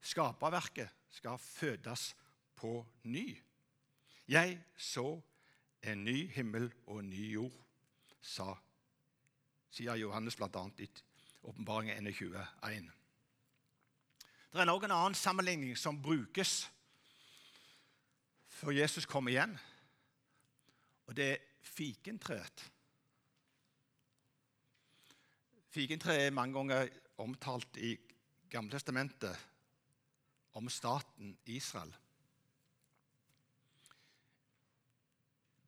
Skaperverket 0.00 0.88
skal 1.10 1.38
fødes 1.38 2.14
på 2.56 2.86
ny. 3.02 3.38
Jeg 4.28 4.60
så 4.76 5.20
en 5.82 6.04
ny 6.04 6.30
himmel 6.32 6.72
og 6.86 7.00
en 7.00 7.10
ny 7.10 7.32
jord, 7.34 7.56
sa, 8.20 8.52
sier 9.72 9.96
Johannes 9.96 10.36
bl.a. 10.36 10.64
i 10.78 10.88
Åpenbaringen 11.42 12.06
21. 12.06 12.90
Det 14.52 14.60
er 14.60 14.70
også 14.70 14.88
en 14.90 14.96
annen 14.96 15.16
sammenligning 15.16 15.78
som 15.78 16.02
brukes 16.02 16.68
før 18.60 18.76
Jesus 18.76 19.06
kommer 19.08 19.32
igjen, 19.32 19.54
og 21.08 21.16
det 21.16 21.28
er 21.32 21.44
fikentreet. 21.64 22.64
Fikentreet 25.70 26.26
er 26.26 26.34
mange 26.34 26.58
ganger 26.58 26.90
omtalt 27.22 27.78
i 27.80 27.94
Gamletestamentet 28.50 29.49
om 30.52 30.68
staten 30.68 31.38
Israel. 31.46 31.92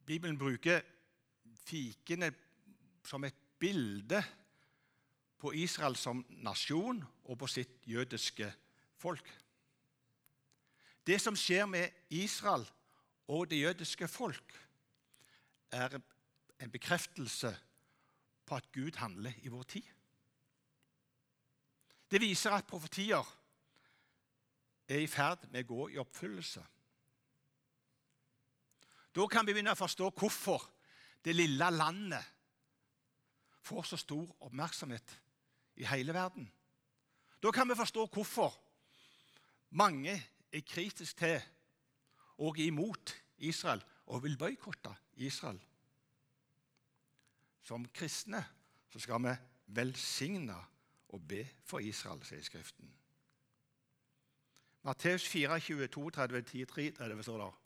Bibelen 0.06 0.38
bruker 0.38 0.82
fikene 1.64 2.32
som 3.06 3.24
et 3.24 3.36
bilde 3.58 4.22
på 5.38 5.52
Israel 5.54 5.96
som 5.96 6.24
nasjon 6.42 7.02
og 7.24 7.38
på 7.38 7.48
sitt 7.50 7.86
jødiske 7.86 8.48
folk. 8.98 9.26
Det 11.06 11.18
som 11.20 11.36
skjer 11.38 11.66
med 11.66 11.90
Israel 12.14 12.66
og 13.28 13.48
det 13.50 13.62
jødiske 13.62 14.08
folk, 14.08 14.58
er 15.72 15.96
en 16.60 16.70
bekreftelse 16.70 17.50
på 18.46 18.54
at 18.54 18.72
Gud 18.72 18.98
handler 19.00 19.32
i 19.42 19.48
vår 19.48 19.62
tid. 19.62 19.86
Det 22.10 22.20
viser 22.20 22.52
at 22.52 22.68
profetier 22.68 23.24
er 24.92 25.02
i 25.04 25.10
ferd 25.10 25.48
med 25.50 25.64
å 25.64 25.74
gå 25.74 25.88
i 25.92 26.00
oppfyllelse. 26.02 26.62
Da 29.12 29.26
kan 29.28 29.46
vi 29.46 29.54
begynne 29.54 29.74
å 29.74 29.78
forstå 29.78 30.08
hvorfor 30.16 30.64
det 31.24 31.34
lille 31.36 31.68
landet 31.70 32.24
får 33.62 33.86
så 33.90 33.98
stor 34.00 34.30
oppmerksomhet 34.42 35.16
i 35.80 35.86
hele 35.86 36.14
verden. 36.16 36.48
Da 37.42 37.50
kan 37.50 37.68
vi 37.68 37.78
forstå 37.78 38.06
hvorfor 38.14 38.54
mange 39.70 40.14
er 40.52 40.64
kritiske 40.66 41.18
til 41.18 41.40
og 42.42 42.58
imot 42.58 43.14
Israel 43.38 43.82
og 44.06 44.22
vil 44.24 44.38
boikotte 44.38 44.94
Israel. 45.14 45.60
Som 47.62 47.86
kristne 47.94 48.42
så 48.90 49.00
skal 49.00 49.22
vi 49.22 49.36
velsigne 49.66 50.56
og 51.12 51.22
be 51.28 51.44
for 51.64 51.78
Israel, 51.78 52.24
sier 52.24 52.42
Skriften. 52.42 53.01
Matteus 54.82 55.26
4, 55.30 55.60
22, 55.60 56.10
30, 56.10 56.42
10, 56.42 56.64
3, 56.66 56.90
30 56.98 57.22
står 57.22 57.38
der. 57.38 57.58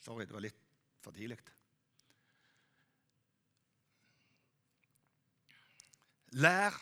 Sorry, 0.00 0.24
det 0.24 0.32
var 0.32 0.44
litt 0.44 0.60
for 1.04 1.12
tidlig. 1.12 1.36
Lær 6.40 6.76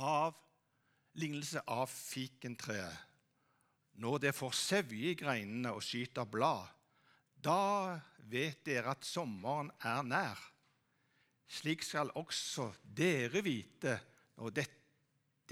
av 0.00 0.38
lignelse 1.20 1.60
av 1.70 1.90
fikentreet. 1.92 3.08
Når 4.00 4.22
det 4.24 4.32
får 4.32 4.54
sevje 4.56 5.12
i 5.12 5.18
greinene 5.18 5.74
og 5.76 5.84
skyter 5.84 6.24
blad, 6.24 6.64
da 7.36 7.98
vet 8.32 8.62
dere 8.64 8.94
at 8.94 9.04
sommeren 9.04 9.68
er 9.84 10.00
nær. 10.06 10.40
Slik 11.52 11.84
skal 11.84 12.14
også 12.16 12.70
dere 12.82 13.42
vite 13.44 13.98
når 14.40 14.56
det, 14.56 14.64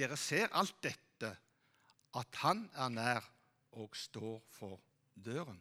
dere 0.01 0.17
ser 0.17 0.49
alt 0.57 0.81
dette, 0.81 1.35
at 2.17 2.41
Han 2.41 2.65
er 2.73 2.89
nær 2.91 3.29
og 3.73 3.97
står 3.97 4.41
for 4.51 4.81
døren. 5.15 5.61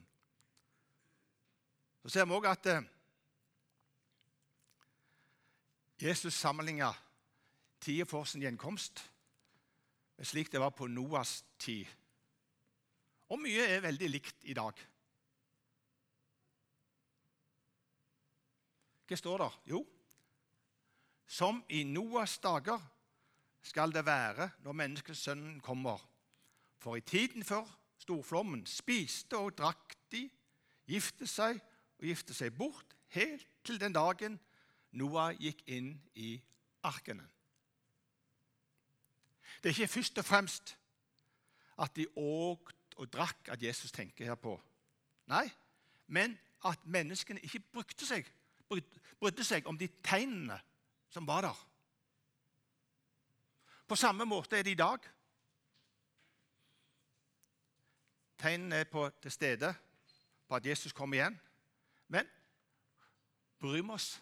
Så 2.02 2.08
ser 2.08 2.26
vi 2.26 2.34
òg 2.34 2.48
at 2.48 2.66
eh, 2.72 2.88
Jesus 6.00 6.34
sammenligna 6.34 6.92
tida 7.80 8.06
for 8.08 8.24
sin 8.24 8.42
gjenkomst 8.42 9.04
slik 10.22 10.52
det 10.52 10.60
var 10.60 10.70
på 10.76 10.86
Noas 10.86 11.40
tid. 11.58 11.86
Og 13.30 13.40
mye 13.40 13.64
er 13.64 13.84
veldig 13.84 14.08
likt 14.10 14.44
i 14.50 14.56
dag. 14.56 14.76
Hva 19.08 19.18
står 19.18 19.42
der? 19.42 19.56
Jo, 19.72 19.80
som 21.30 21.62
i 21.70 21.82
Noas 21.86 22.36
dager 22.42 22.82
skal 23.62 23.92
det 23.94 24.04
være 24.06 24.50
når 24.64 24.78
menneskesønnen 24.82 25.60
kommer. 25.64 26.02
For 26.80 26.96
i 26.96 27.04
tiden 27.04 27.44
før 27.44 27.68
storflommen 28.00 28.64
spiste 28.68 29.38
og 29.38 29.56
drakk 29.58 29.96
de, 30.12 30.24
gifte 30.90 31.26
seg 31.28 31.60
og 32.00 32.06
gifte 32.08 32.34
seg 32.34 32.54
bort, 32.56 32.96
helt 33.14 33.46
til 33.66 33.80
den 33.80 33.94
dagen 33.94 34.38
Noah 34.96 35.36
gikk 35.38 35.62
inn 35.70 35.92
i 36.18 36.34
arkene. 36.86 37.26
Det 39.60 39.70
er 39.70 39.76
ikke 39.76 39.94
først 39.94 40.18
og 40.18 40.24
fremst 40.24 40.76
at 41.80 41.94
de 41.96 42.06
åt 42.16 42.74
og 42.96 43.08
drakk 43.12 43.50
at 43.52 43.62
Jesus 43.62 43.92
tenker 43.92 44.24
her 44.24 44.38
på. 44.40 44.56
Nei, 45.30 45.46
men 46.08 46.36
at 46.66 46.82
menneskene 46.84 47.42
ikke 47.44 47.62
brukte 47.72 48.06
seg, 48.08 48.26
brydde 48.68 49.44
seg 49.46 49.68
om 49.68 49.78
de 49.78 49.88
tegnene 50.04 50.58
som 51.12 51.26
var 51.28 51.44
der. 51.46 51.60
På 53.88 53.96
samme 53.98 54.24
måte 54.28 54.58
er 54.58 54.66
det 54.66 54.76
i 54.76 54.80
dag. 54.80 55.06
Tegnene 58.40 58.80
er 58.80 58.88
på 58.88 59.04
til 59.20 59.32
stede 59.32 59.68
på 60.48 60.56
at 60.56 60.66
Jesus 60.66 60.94
kommer 60.96 61.18
igjen. 61.18 61.36
Men 62.08 62.28
bryr 63.60 63.82
vi 63.82 63.92
oss? 63.92 64.14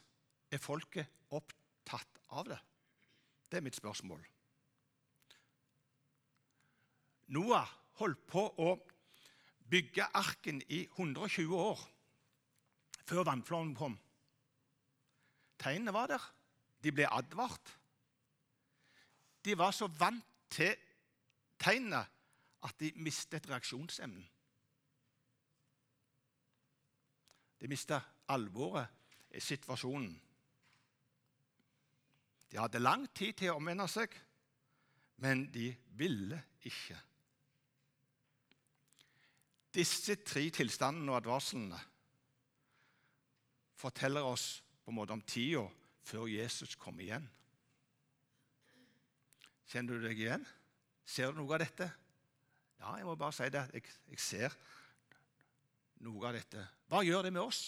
Er 0.51 0.59
folket 0.59 1.07
opptatt 1.31 2.19
av 2.33 2.49
det? 2.49 2.59
Det 3.51 3.61
er 3.61 3.65
mitt 3.65 3.77
spørsmål. 3.77 4.25
Noah 7.37 7.69
holdt 8.01 8.25
på 8.27 8.43
å 8.65 8.73
bygge 9.69 10.09
arken 10.17 10.63
i 10.73 10.83
120 10.97 11.55
år 11.55 11.81
før 13.09 13.27
vannflommen 13.29 13.77
kom. 13.77 13.97
Tegnene 15.61 15.95
var 15.95 16.11
der. 16.11 16.25
De 16.83 16.93
ble 16.95 17.09
advart. 17.11 17.75
De 19.45 19.55
var 19.59 19.73
så 19.77 19.89
vant 19.99 20.25
til 20.53 20.75
tegnene 21.61 22.03
at 22.63 22.81
de 22.81 22.93
mistet 22.97 23.49
reaksjonsevnen. 23.51 24.25
De 27.59 27.69
mista 27.69 28.01
alvoret 28.29 28.87
i 29.35 29.41
situasjonen. 29.41 30.15
De 32.51 32.59
hadde 32.59 32.81
lang 32.81 33.05
tid 33.15 33.35
til 33.37 33.53
å 33.53 33.59
omvende 33.59 33.87
seg, 33.91 34.15
men 35.23 35.47
de 35.53 35.69
ville 35.99 36.39
ikke. 36.67 36.97
Disse 39.75 40.17
tre 40.25 40.47
tilstandene 40.55 41.13
og 41.13 41.21
advarslene 41.21 41.81
forteller 43.79 44.27
oss 44.27 44.63
på 44.83 44.91
en 44.91 44.97
måte 44.97 45.15
om 45.15 45.23
tida 45.23 45.67
før 46.09 46.31
Jesus 46.33 46.75
kom 46.81 46.99
igjen. 47.05 47.27
Kjenner 49.69 49.99
du 49.99 50.07
deg 50.09 50.19
igjen? 50.23 50.47
Ser 51.05 51.33
du 51.33 51.43
noe 51.43 51.59
av 51.59 51.61
dette? 51.63 51.91
Ja, 52.79 52.95
jeg 52.97 53.07
må 53.07 53.15
bare 53.19 53.35
si 53.35 53.49
det. 53.53 53.65
Jeg, 53.75 53.85
jeg 54.13 54.23
ser 54.23 54.57
noe 56.07 56.29
av 56.29 56.37
dette. 56.39 56.65
Hva 56.89 57.03
gjør 57.07 57.27
det 57.27 57.35
med 57.35 57.43
oss? 57.43 57.63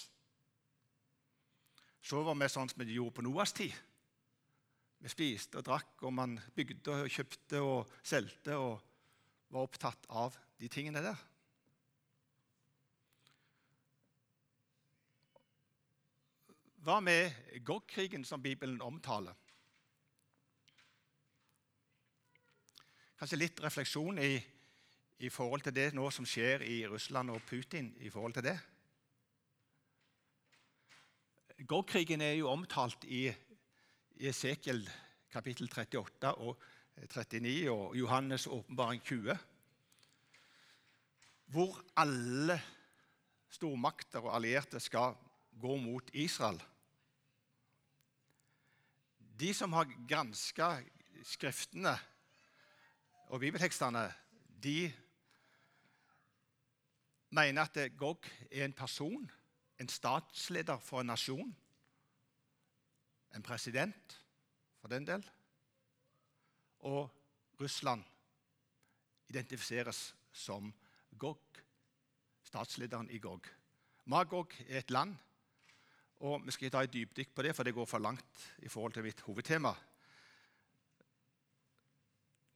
Sover 2.01 2.37
vi 2.39 2.49
sånn 2.49 2.71
som 2.71 2.83
vi 2.83 2.97
gjorde 2.97 3.19
på 3.19 3.25
Noas 3.27 3.53
tid? 3.57 3.75
Vi 5.01 5.11
spiste 5.11 5.61
og 5.61 5.67
drakk, 5.67 5.97
og 6.05 6.13
man 6.13 6.37
bygde 6.57 6.95
og 6.95 7.11
kjøpte 7.13 7.61
og 7.65 7.93
solgte 8.05 8.57
og 8.61 8.81
var 9.51 9.67
opptatt 9.67 10.07
av 10.13 10.37
de 10.61 10.69
tingene 10.71 11.03
der. 11.05 11.27
Hva 16.81 16.97
med 17.05 17.61
Gog-krigen, 17.65 18.25
som 18.25 18.41
Bibelen 18.41 18.81
omtaler? 18.81 19.37
Kanskje 23.21 23.37
litt 23.37 23.61
refleksjon 23.61 24.21
i 24.23 24.39
i 25.21 25.29
forhold 25.29 25.61
til 25.67 25.75
det 25.77 25.91
nå 25.93 26.07
som 26.15 26.25
skjer 26.29 26.63
i 26.65 26.81
Russland 26.89 27.31
og 27.31 27.43
Putin 27.49 27.93
i 28.01 28.11
forhold 28.11 28.33
til 28.39 28.47
det? 28.49 28.57
Gog-krigen 31.69 32.23
er 32.25 32.39
jo 32.39 32.49
omtalt 32.49 33.05
i 33.05 33.27
Esekiel 34.17 34.81
kapittel 35.33 35.69
38 35.69 36.33
og 36.41 36.57
39 36.97 37.71
og 37.71 37.97
Johannes' 37.97 38.49
åpenbaring 38.49 39.03
20, 39.05 39.37
hvor 41.53 41.77
alle 41.97 42.57
stormakter 43.51 44.25
og 44.25 44.35
allierte 44.39 44.81
skal 44.81 45.19
gå 45.61 45.77
mot 45.77 46.11
Israel. 46.13 46.63
De 49.41 49.53
som 49.55 49.73
har 49.73 49.93
granska 50.09 50.79
Skriftene 51.25 51.93
og 53.29 53.41
bibeltekstene, 53.41 54.07
de 54.63 54.93
mener 57.31 57.63
at 57.63 57.97
Gog 57.97 58.25
er 58.51 58.65
en 58.65 58.73
person, 58.73 59.31
en 59.81 59.89
statsleder 59.89 60.79
for 60.79 61.01
en 61.01 61.07
nasjon. 61.07 61.57
En 63.35 63.43
president, 63.43 64.25
for 64.81 64.89
den 64.89 65.07
del. 65.07 65.31
Og 66.81 67.11
Russland 67.61 68.05
identifiseres 69.29 70.17
som 70.33 70.75
Gog, 71.19 71.43
statslederen 72.43 73.11
i 73.11 73.19
Gog. 73.19 73.47
Magog 74.05 74.53
er 74.69 74.79
et 74.79 74.91
land, 74.91 75.17
og 76.21 76.43
vi 76.47 76.53
skal 76.53 76.67
ikke 76.67 76.77
ta 76.77 76.83
et 76.85 76.93
dypdykk 76.93 77.35
på 77.35 77.43
det, 77.43 77.55
for 77.57 77.63
det 77.63 77.75
går 77.75 77.87
for 77.87 77.99
langt 77.99 78.47
i 78.59 78.69
forhold 78.69 78.93
til 78.93 79.03
mitt 79.07 79.21
hovedtema. 79.21 79.73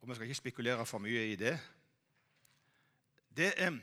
Og 0.00 0.08
vi 0.08 0.14
skal 0.14 0.26
ikke 0.26 0.42
spekulere 0.42 0.86
for 0.86 0.98
mye 0.98 1.30
i 1.32 1.36
det. 1.36 1.54
Det 3.36 3.52
er 3.56 3.78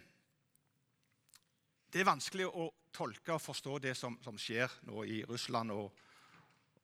det 1.91 2.01
er 2.01 2.07
vanskelig 2.07 2.47
å 2.47 2.69
tolke 2.95 3.35
og 3.35 3.43
forstå 3.43 3.77
det 3.83 3.95
som, 3.99 4.15
som 4.23 4.37
skjer 4.39 4.71
nå 4.87 5.03
i 5.03 5.21
Russland 5.27 5.73
og, 5.75 5.91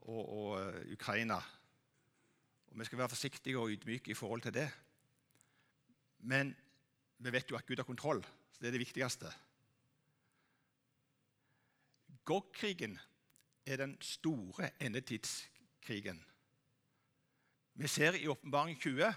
og, 0.04 0.22
og 0.22 0.50
eh, 0.60 0.94
Ukraina. 0.98 1.38
Og 2.68 2.80
Vi 2.80 2.88
skal 2.88 3.00
være 3.00 3.14
forsiktige 3.16 3.60
og 3.60 3.72
ydmyke 3.72 4.12
i 4.12 4.18
forhold 4.18 4.44
til 4.44 4.56
det. 4.58 4.68
Men 6.28 6.52
vi 7.24 7.34
vet 7.34 7.52
jo 7.52 7.58
at 7.58 7.66
Gud 7.66 7.80
har 7.80 7.88
kontroll, 7.88 8.24
så 8.52 8.60
det 8.62 8.70
er 8.70 8.76
det 8.76 8.84
viktigste. 8.84 9.32
Gog-krigen 12.28 12.98
er 13.66 13.80
den 13.80 13.96
store 14.04 14.74
endetidskrigen. 14.84 16.20
Vi 17.80 17.88
ser 17.88 18.18
i 18.20 18.28
Åpenbaring 18.28 18.76
20 18.82 19.14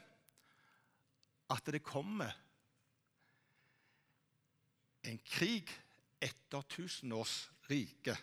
at 1.50 1.72
det 1.72 1.83
kommer 1.83 2.31
en 5.03 5.21
krig 5.25 5.71
etter 6.21 6.63
tusen 6.69 7.13
års 7.13 7.51
rike. 7.71 8.17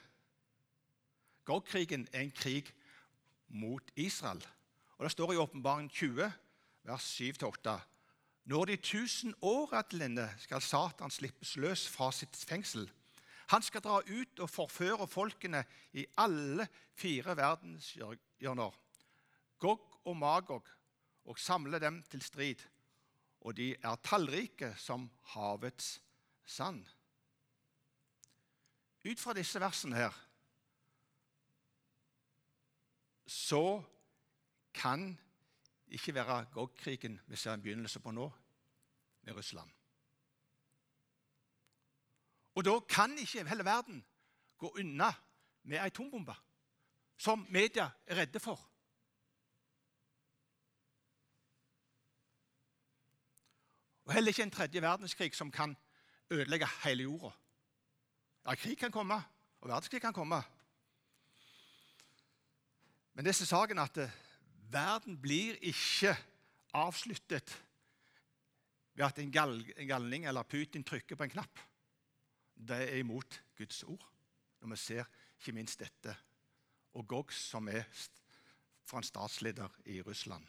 Gog-krigen 1.48 2.08
er 2.12 2.26
en 2.26 2.32
krig 2.32 2.74
mot 3.48 3.92
Israel. 3.96 4.44
Og 4.98 5.06
Det 5.06 5.12
står 5.12 5.34
i 5.34 5.38
Åpenbaring 5.38 5.92
20, 5.92 6.32
vers 6.84 7.22
7-8. 7.22 7.80
Når 8.46 8.66
de 8.66 8.76
tusen 8.76 9.34
år 9.42 9.74
er 9.74 9.82
til 9.82 10.02
ende, 10.02 10.30
skal 10.38 10.62
Satan 10.62 11.12
slippes 11.12 11.56
løs 11.56 11.88
fra 11.90 12.12
sitt 12.12 12.36
fengsel. 12.36 12.90
Han 13.48 13.62
skal 13.62 13.82
dra 13.82 14.00
ut 14.00 14.40
og 14.40 14.50
forføre 14.50 15.08
folkene 15.08 15.64
i 15.94 16.06
alle 16.18 16.68
fire 16.96 17.38
verdenshjørner, 17.38 18.74
Gog 19.60 20.00
og 20.06 20.18
Magog, 20.18 20.68
og 21.26 21.40
samle 21.40 21.80
dem 21.80 22.04
til 22.12 22.22
strid. 22.22 22.64
Og 23.42 23.56
de 23.58 23.76
er 23.76 23.96
tallrike 24.04 24.74
som 24.78 25.10
havets 25.34 26.02
sand. 26.48 26.86
Ut 29.06 29.20
fra 29.20 29.36
disse 29.36 29.60
versene 29.60 29.96
her 29.96 30.24
så 33.28 33.84
kan 34.74 35.20
ikke 35.88 36.14
være 36.14 36.46
Gog-krigen 36.54 37.20
vi 37.28 37.36
ser 37.36 37.54
en 37.54 37.62
begynnelse 37.62 38.00
på 38.00 38.12
nå, 38.12 38.32
med 39.22 39.36
Russland. 39.36 39.72
Og 42.56 42.66
da 42.66 42.80
kan 42.80 43.18
ikke 43.18 43.48
hele 43.48 43.66
verden 43.66 44.06
gå 44.58 44.72
unna 44.80 45.14
med 45.64 45.78
atombombe, 45.78 46.36
som 47.18 47.46
media 47.50 47.90
er 48.06 48.16
redde 48.16 48.40
for. 48.40 48.70
Og 54.06 54.14
heller 54.14 54.32
ikke 54.32 54.44
en 54.44 54.52
tredje 54.52 54.82
verdenskrig 54.82 55.36
som 55.36 55.52
kan 55.52 55.76
ødelegge 56.32 56.68
hele 56.84 57.04
jorda. 57.04 57.32
Ja, 58.46 58.56
krig 58.56 58.78
kan 58.80 58.92
komme, 58.92 59.18
og 59.62 59.70
verdenskrig 59.70 60.02
kan 60.02 60.16
komme. 60.16 60.42
Men 63.14 63.26
disse 63.26 63.46
saken 63.50 63.80
at 63.82 63.98
eh, 63.98 64.14
verden 64.72 65.18
blir 65.22 65.58
ikke 65.66 66.14
avsluttet 66.78 67.56
ved 68.94 69.06
at 69.06 69.20
en, 69.20 69.32
galning 69.32 70.28
eller 70.28 70.44
Putin 70.44 70.84
trykker 70.84 71.16
på 71.16 71.24
en 71.26 71.34
knapp. 71.34 71.60
Det 72.58 72.78
er 72.78 73.02
imot 73.02 73.42
Guds 73.58 73.84
ord, 73.84 74.06
når 74.62 74.70
vi 74.74 74.78
ser 74.82 75.10
ikke 75.40 75.54
minst 75.54 75.80
dette. 75.80 76.16
Og 76.94 77.08
Gog, 77.08 77.34
som 77.34 77.68
er 77.70 77.84
fra 78.88 78.98
en 78.98 79.06
statsleder 79.06 79.70
i 79.86 80.02
Russland. 80.02 80.46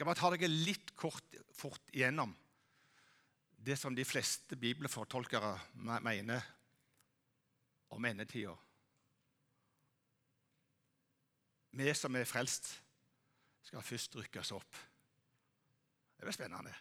Skal 0.00 0.08
bare 0.08 0.16
ta 0.16 0.28
dere 0.32 0.48
litt 0.48 0.94
kort 0.96 1.34
fort 1.52 1.90
igjennom 1.92 2.30
det 3.60 3.74
som 3.76 3.92
de 3.92 4.06
fleste 4.08 4.56
bibelfortolkere 4.56 5.50
mener 6.00 6.46
om 7.92 8.06
endetida. 8.08 8.54
Vi 11.76 11.92
som 11.92 12.16
er 12.16 12.24
frelst, 12.24 12.70
skal 13.68 13.84
først 13.84 14.16
rykkes 14.22 14.54
opp. 14.56 14.80
Det 16.16 16.24
blir 16.24 16.38
spennende 16.38 16.72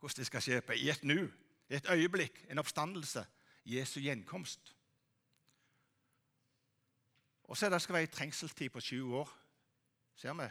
hvordan 0.00 0.22
det 0.22 0.30
skal 0.30 0.48
skje 0.48 0.64
på 0.64 0.80
i 0.80 0.88
et 0.88 1.04
nu, 1.04 1.20
i 1.68 1.76
et 1.76 1.92
øyeblikk, 1.92 2.46
en 2.48 2.64
oppstandelse, 2.64 3.26
Jesu 3.68 4.00
gjenkomst. 4.00 4.72
Og 7.44 7.60
så 7.60 7.68
er 7.68 7.76
det 7.76 7.84
skal 7.84 8.00
være 8.00 8.08
ei 8.08 8.16
trengselstid 8.16 8.72
på 8.72 8.80
20 8.80 9.16
år. 9.20 9.40
Ser 10.16 10.40
vi? 10.40 10.48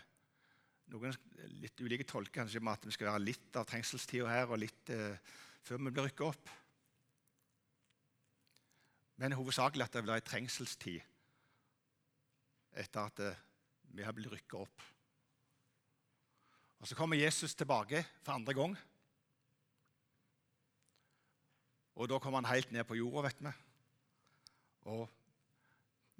Noen 0.93 1.15
litt 1.57 1.81
ulike 1.81 2.05
tolker 2.05 2.43
kanskje 2.43 2.59
med 2.61 2.77
at 2.77 2.83
vi 2.85 2.93
skal 2.93 3.09
være 3.09 3.25
litt 3.25 3.55
av 3.57 3.65
trengselstida 3.65 4.27
her 4.29 4.51
og 4.51 4.59
litt 4.61 4.91
eh, 4.93 5.17
før 5.65 5.79
vi 5.79 5.89
blir 5.89 6.05
rykka 6.05 6.27
opp. 6.27 6.51
Men 9.17 9.33
hovedsakelig 9.33 9.87
at 9.87 9.95
det 9.95 10.03
vil 10.03 10.13
være 10.13 10.25
trengselstid 10.27 11.01
etter 12.77 13.09
at 13.09 13.23
eh, 13.25 13.41
vi 13.97 14.05
har 14.05 14.13
blitt 14.13 14.29
rykka 14.35 14.61
opp. 14.61 14.85
Og 16.83 16.89
Så 16.91 16.97
kommer 16.99 17.17
Jesus 17.17 17.55
tilbake 17.55 18.03
for 18.21 18.35
andre 18.35 18.53
gang. 18.53 18.77
Og 21.95 22.09
Da 22.09 22.19
kommer 22.19 22.43
han 22.43 22.53
helt 22.53 22.71
ned 22.71 22.85
på 22.85 22.99
jorda, 23.01 23.29
vet 23.29 23.41
vi. 23.41 23.55
Og 24.93 25.09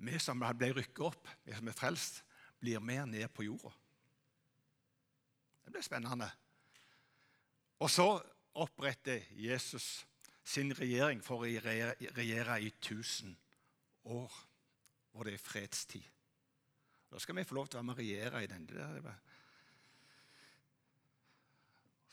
vi 0.02 0.18
som 0.18 0.42
ble 0.42 0.74
rykka 0.74 1.10
opp, 1.12 1.30
vi 1.46 1.54
som 1.54 1.70
er 1.70 1.78
frelst, 1.78 2.24
blir 2.58 2.82
mer 2.82 3.06
ned 3.06 3.30
på 3.36 3.46
jorda. 3.46 3.74
Det 5.74 5.80
blir 5.80 5.86
spennende. 5.90 6.28
Og 7.82 7.90
så 7.90 8.06
oppretter 8.62 9.24
Jesus 9.34 10.06
sin 10.46 10.70
regjering 10.78 11.24
for 11.26 11.42
å 11.42 11.48
regjere 11.66 12.60
i 12.62 12.68
1000 12.70 13.32
år, 14.14 14.36
hvor 15.12 15.26
det 15.26 15.34
er 15.34 15.42
fredstid. 15.42 16.04
Da 17.10 17.18
skal 17.18 17.40
vi 17.40 17.46
få 17.50 17.58
lov 17.58 17.72
til 17.72 17.80
å 17.80 17.82
være 17.82 17.88
med 17.88 17.96
å 17.96 18.02
regjere 18.04 18.44
i 18.44 18.50
den. 18.52 18.68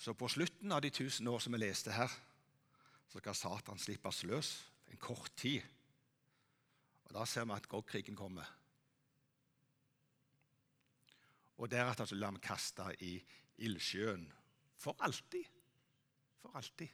Så 0.00 0.14
på 0.16 0.30
slutten 0.32 0.72
av 0.72 0.80
de 0.80 0.88
1000 0.88 1.28
år 1.28 1.44
som 1.44 1.52
vi 1.52 1.60
leste 1.60 1.92
her, 1.92 2.14
så 3.12 3.20
skal 3.20 3.36
Satan 3.36 3.82
slippes 3.82 4.22
løs 4.24 4.54
en 4.88 5.02
kort 5.04 5.36
tid. 5.36 5.60
Og 7.04 7.12
Da 7.12 7.26
ser 7.28 7.44
vi 7.44 7.52
at 7.52 7.68
Gog-krigen 7.68 8.16
kommer. 8.16 8.48
Og 11.60 11.68
deretter 11.68 12.16
lar 12.16 12.32
vi 12.32 12.40
kaste 12.40 12.88
i 13.04 13.18
ildsjøen 13.60 14.32
for 14.80 14.96
alltid. 15.00 15.44
For 16.40 16.56
alltid. 16.56 16.88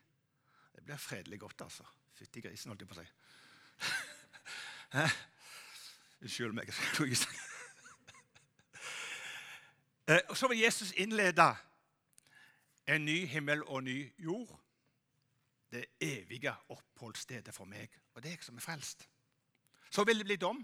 Det 0.74 0.84
blir 0.84 0.96
fredelig 0.96 1.40
godt, 1.40 1.60
altså. 1.60 1.84
Fytti 2.14 2.40
grisen, 2.40 2.70
holdt 2.70 2.82
jeg 2.82 2.88
på 2.88 2.96
å 2.96 3.02
si. 3.02 3.08
Unnskyld 6.22 6.56
meg. 6.56 6.72
Eh, 10.06 10.20
og 10.28 10.36
Så 10.38 10.46
vil 10.48 10.60
Jesus 10.60 10.92
innlede 11.02 11.56
en 12.86 13.04
ny 13.04 13.24
himmel 13.26 13.64
og 13.64 13.82
ny 13.82 14.12
jord. 14.18 14.60
Det 15.70 15.84
evige 16.00 16.54
oppholdsstedet 16.68 17.54
for 17.54 17.66
meg 17.66 17.90
og 18.14 18.22
deg 18.22 18.38
som 18.44 18.56
er 18.56 18.62
frelst. 18.62 19.08
Så 19.90 20.04
vil 20.04 20.18
det 20.18 20.28
bli 20.28 20.36
dom. 20.36 20.62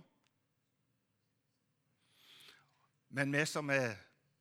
Men 3.09 3.33
vi 3.33 3.43
som 3.47 3.71
er 3.71 3.97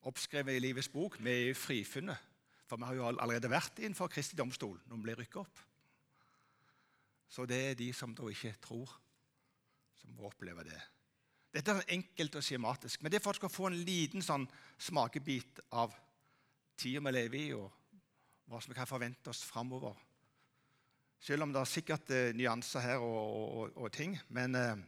oppskrevet 0.10 0.58
i 0.58 0.62
Livets 0.64 0.90
bok, 0.90 1.18
vi 1.22 1.34
er 1.50 1.58
frifunnet. 1.58 2.30
For 2.70 2.80
vi 2.80 2.88
har 2.88 2.96
jo 2.96 3.10
allerede 3.12 3.52
vært 3.52 3.82
innenfor 3.84 4.10
Kristi 4.12 4.38
domstol 4.40 4.78
når 4.88 4.96
vi 4.96 5.06
blir 5.06 5.20
rykket 5.20 5.42
opp. 5.44 5.62
Så 7.32 7.46
det 7.48 7.60
er 7.70 7.78
de 7.80 7.90
som 7.96 8.14
da 8.16 8.28
ikke 8.32 8.54
tror, 8.64 8.92
som 10.00 10.16
må 10.16 10.30
oppleve 10.30 10.64
det. 10.68 10.80
Dette 11.52 11.74
er 11.76 11.94
enkelt 11.98 12.38
og 12.40 12.46
skjematisk, 12.48 13.02
men 13.02 13.12
det 13.12 13.20
er 13.20 13.24
for 13.24 13.36
at 13.36 13.42
skal 13.42 13.52
få 13.52 13.68
en 13.68 13.82
liten 13.84 14.24
sånn 14.24 14.46
smakebit 14.80 15.60
av 15.76 15.92
tida 16.80 17.04
vi 17.04 17.12
lever 17.12 17.40
i, 17.42 17.52
og 17.56 17.68
hva 18.48 18.60
som 18.60 18.72
vi 18.72 18.78
kan 18.80 18.88
forvente 18.88 19.32
oss 19.32 19.44
framover. 19.48 20.00
Selv 21.22 21.46
om 21.46 21.52
det 21.54 21.60
er 21.62 21.70
sikkert 21.70 22.12
eh, 22.16 22.32
nyanser 22.36 22.84
her 22.84 23.04
og, 23.04 23.20
og, 23.20 23.76
og, 23.76 23.92
ting. 23.94 24.16
Men 24.34 24.56
eh, 24.58 24.80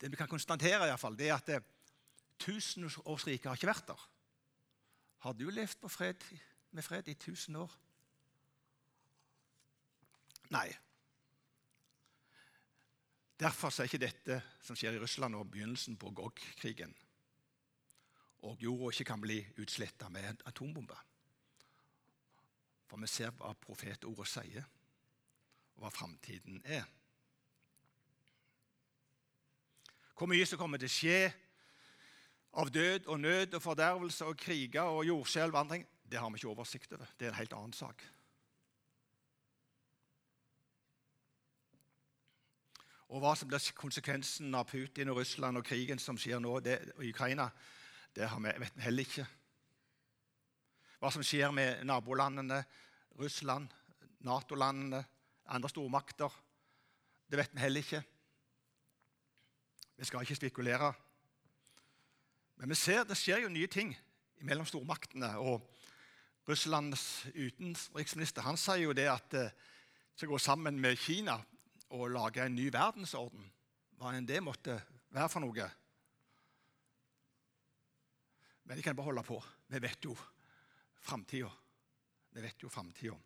det 0.00 0.08
vi 0.10 0.18
kan 0.18 0.30
konstatere, 0.30 0.88
i 0.88 0.96
fall, 0.98 1.18
det 1.18 1.28
er 1.28 1.36
at 1.36 1.50
eh, 1.52 1.66
Tusenårsriket 2.44 3.48
har 3.48 3.56
ikke 3.56 3.70
vært 3.70 3.88
der. 3.88 4.08
Har 5.24 5.32
du 5.32 5.46
levd 5.48 5.88
fred, 5.88 6.24
med 6.70 6.84
fred 6.84 7.08
i 7.08 7.16
tusen 7.16 7.56
år? 7.56 7.72
Nei. 10.52 10.68
Derfor 13.40 13.72
er 13.72 13.88
ikke 13.88 14.02
dette 14.02 14.36
som 14.62 14.76
skjer 14.76 14.98
i 14.98 15.00
Russland, 15.02 15.34
og 15.34 15.48
begynnelsen 15.50 15.96
på 15.96 16.12
Gog-krigen. 16.14 16.92
Og 18.44 18.60
jorda 18.60 18.92
ikke 18.92 19.08
kan 19.08 19.24
bli 19.24 19.40
utsletta 19.58 20.10
med 20.12 20.28
en 20.28 20.42
atombombe. 20.50 20.96
For 22.86 23.00
vi 23.00 23.08
ser 23.08 23.32
hva 23.38 23.54
profetordet 23.58 24.28
sier, 24.28 24.68
og 25.74 25.82
hva 25.82 25.90
framtiden 25.90 26.60
er. 26.64 26.84
Hvor 30.14 30.30
mye 30.30 30.46
som 30.46 30.60
kommer 30.60 30.78
til 30.78 30.92
å 30.92 30.94
skje 30.94 31.18
av 32.54 32.70
død 32.70 33.06
og 33.10 33.20
nød 33.20 33.54
og 33.54 33.62
fordervelse 33.62 34.26
og 34.26 34.38
kriger 34.38 34.82
og 34.82 35.06
jordskjelv 35.06 35.56
det 36.10 36.20
har 36.20 36.30
vi 36.30 36.38
ikke 36.38 36.48
oversikt 36.48 36.92
over. 36.92 37.06
Det 37.18 37.26
er 37.26 37.32
en 37.32 37.38
helt 37.40 37.52
annen 37.56 37.72
sak. 37.72 38.02
Og 43.08 43.20
hva 43.22 43.34
som 43.36 43.48
blir 43.48 43.62
konsekvensen 43.78 44.54
av 44.54 44.68
Putin 44.70 45.10
og 45.12 45.20
Russland 45.20 45.58
og 45.58 45.66
krigen 45.66 46.00
som 46.02 46.18
skjer 46.18 46.40
nå 46.42 46.58
det, 46.64 46.76
i 47.02 47.10
Ukraina, 47.10 47.48
det 48.14 48.28
vi, 48.30 48.52
vet 48.62 48.76
vi 48.76 48.84
heller 48.84 49.08
ikke. 49.08 49.26
Hva 51.00 51.10
som 51.12 51.24
skjer 51.26 51.52
med 51.54 51.84
nabolandene, 51.86 52.62
Russland, 53.18 53.68
Nato-landene, 54.24 55.02
andre 55.52 55.70
stormakter, 55.70 56.32
det 57.28 57.38
vet 57.38 57.54
vi 57.54 57.62
heller 57.64 57.84
ikke. 57.84 58.02
Vi 59.96 60.08
skal 60.08 60.24
ikke 60.24 60.38
spekulere. 60.38 60.92
Men 62.56 62.70
vi 62.70 62.78
ser 62.78 63.06
det 63.08 63.16
skjer 63.18 63.44
jo 63.44 63.52
nye 63.52 63.70
ting 63.70 63.94
mellom 64.44 64.66
stormaktene. 64.68 65.34
og 65.38 65.62
Russlands 66.48 67.24
utenriksminister 67.32 68.44
han 68.44 68.58
sier 68.60 68.84
jo 68.84 68.92
det 68.96 69.08
at 69.08 69.30
det 69.32 69.46
skal 70.14 70.28
gå 70.28 70.38
sammen 70.38 70.76
med 70.80 70.98
Kina 71.00 71.38
og 71.96 72.10
lage 72.12 72.44
en 72.44 72.54
ny 72.54 72.68
verdensorden. 72.72 73.46
Hva 73.96 74.12
enn 74.12 74.28
det 74.28 74.42
måtte 74.44 74.76
være 75.14 75.30
for 75.32 75.40
noe. 75.40 75.68
Men 78.64 78.76
de 78.76 78.84
kan 78.84 78.96
bare 78.96 79.08
holde 79.08 79.24
på. 79.24 79.38
Vi 79.72 79.80
vet 79.80 80.04
jo 80.04 80.16
framtida. 81.04 81.50
Vi 82.34 82.42
vet 82.42 82.62
jo 82.62 82.68
framtida. 82.68 83.16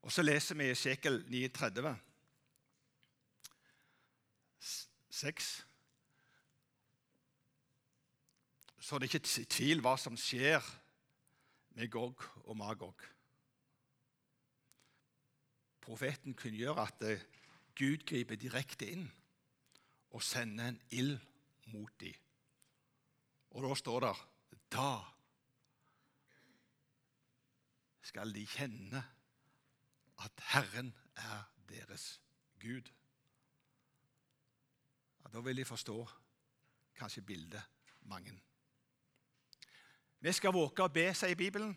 Og 0.00 0.12
så 0.12 0.22
leser 0.22 0.56
vi 0.56 0.70
i 0.70 0.78
Sekel 0.78 1.20
39, 1.28 1.92
6 5.10 5.50
så 8.80 8.98
det 8.98 9.10
er 9.10 9.18
ikke 9.18 9.46
tvil 9.52 9.82
hva 9.84 9.92
som 10.00 10.16
skjer 10.16 10.64
med 11.76 11.90
Gog 11.92 12.24
og 12.46 12.56
Magog. 12.56 13.04
Profeten 15.84 16.34
kunngjør 16.34 16.80
at 16.80 17.04
eh, 17.04 17.22
Gud 17.76 18.06
griper 18.08 18.40
direkte 18.40 18.88
inn 18.88 19.06
og 20.10 20.24
sender 20.24 20.72
en 20.72 20.80
ild 20.96 21.18
mot 21.72 21.92
dem. 22.00 22.16
Og 23.50 23.68
da 23.68 23.76
står 23.76 24.04
det 24.06 24.14
Da 24.70 24.92
skal 28.10 28.34
de 28.34 28.44
kjenne 28.46 29.02
at 30.24 30.44
Herren 30.52 30.92
er 31.16 31.48
deres 31.68 32.20
Gud. 32.60 32.90
Ja, 35.20 35.32
da 35.32 35.40
vil 35.40 35.56
de 35.56 35.64
forstå 35.64 35.98
kanskje 36.96 37.22
bildet 37.22 37.62
mange 38.02 38.34
vi 40.20 40.32
skal 40.32 40.52
våke 40.52 40.84
og 40.84 40.92
be, 40.92 41.06
sier 41.14 41.36
Bibelen. 41.38 41.72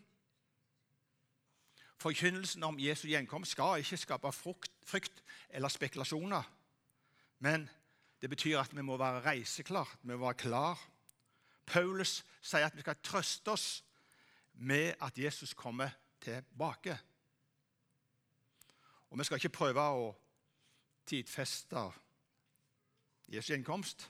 Forkynnelsen 2.04 2.64
om 2.68 2.80
Jesu 2.80 3.08
gjenkomst 3.08 3.56
skal 3.56 3.80
ikke 3.80 3.98
skape 3.98 4.32
frukt, 4.36 4.72
frykt 4.84 5.24
eller 5.50 5.72
spekulasjoner. 5.72 6.44
Men 7.40 7.70
det 8.22 8.30
betyr 8.30 8.60
at 8.60 8.76
vi 8.76 8.82
må 8.82 8.98
være 8.98 9.24
reiseklar, 9.26 9.98
vi 10.02 10.12
må 10.12 10.18
være 10.26 10.42
klar. 10.44 10.84
Paulus 11.66 12.26
sier 12.42 12.68
at 12.68 12.76
vi 12.76 12.84
skal 12.84 13.00
trøste 13.04 13.52
oss 13.52 13.68
med 14.54 14.94
at 15.02 15.18
Jesus 15.18 15.54
kommer 15.54 15.90
tilbake. 16.22 16.98
Og 19.10 19.20
vi 19.20 19.24
skal 19.24 19.40
ikke 19.40 19.56
prøve 19.56 19.84
å 19.84 20.12
tidfeste 21.06 21.88
Jesu 23.32 23.54
gjenkomst. 23.54 24.10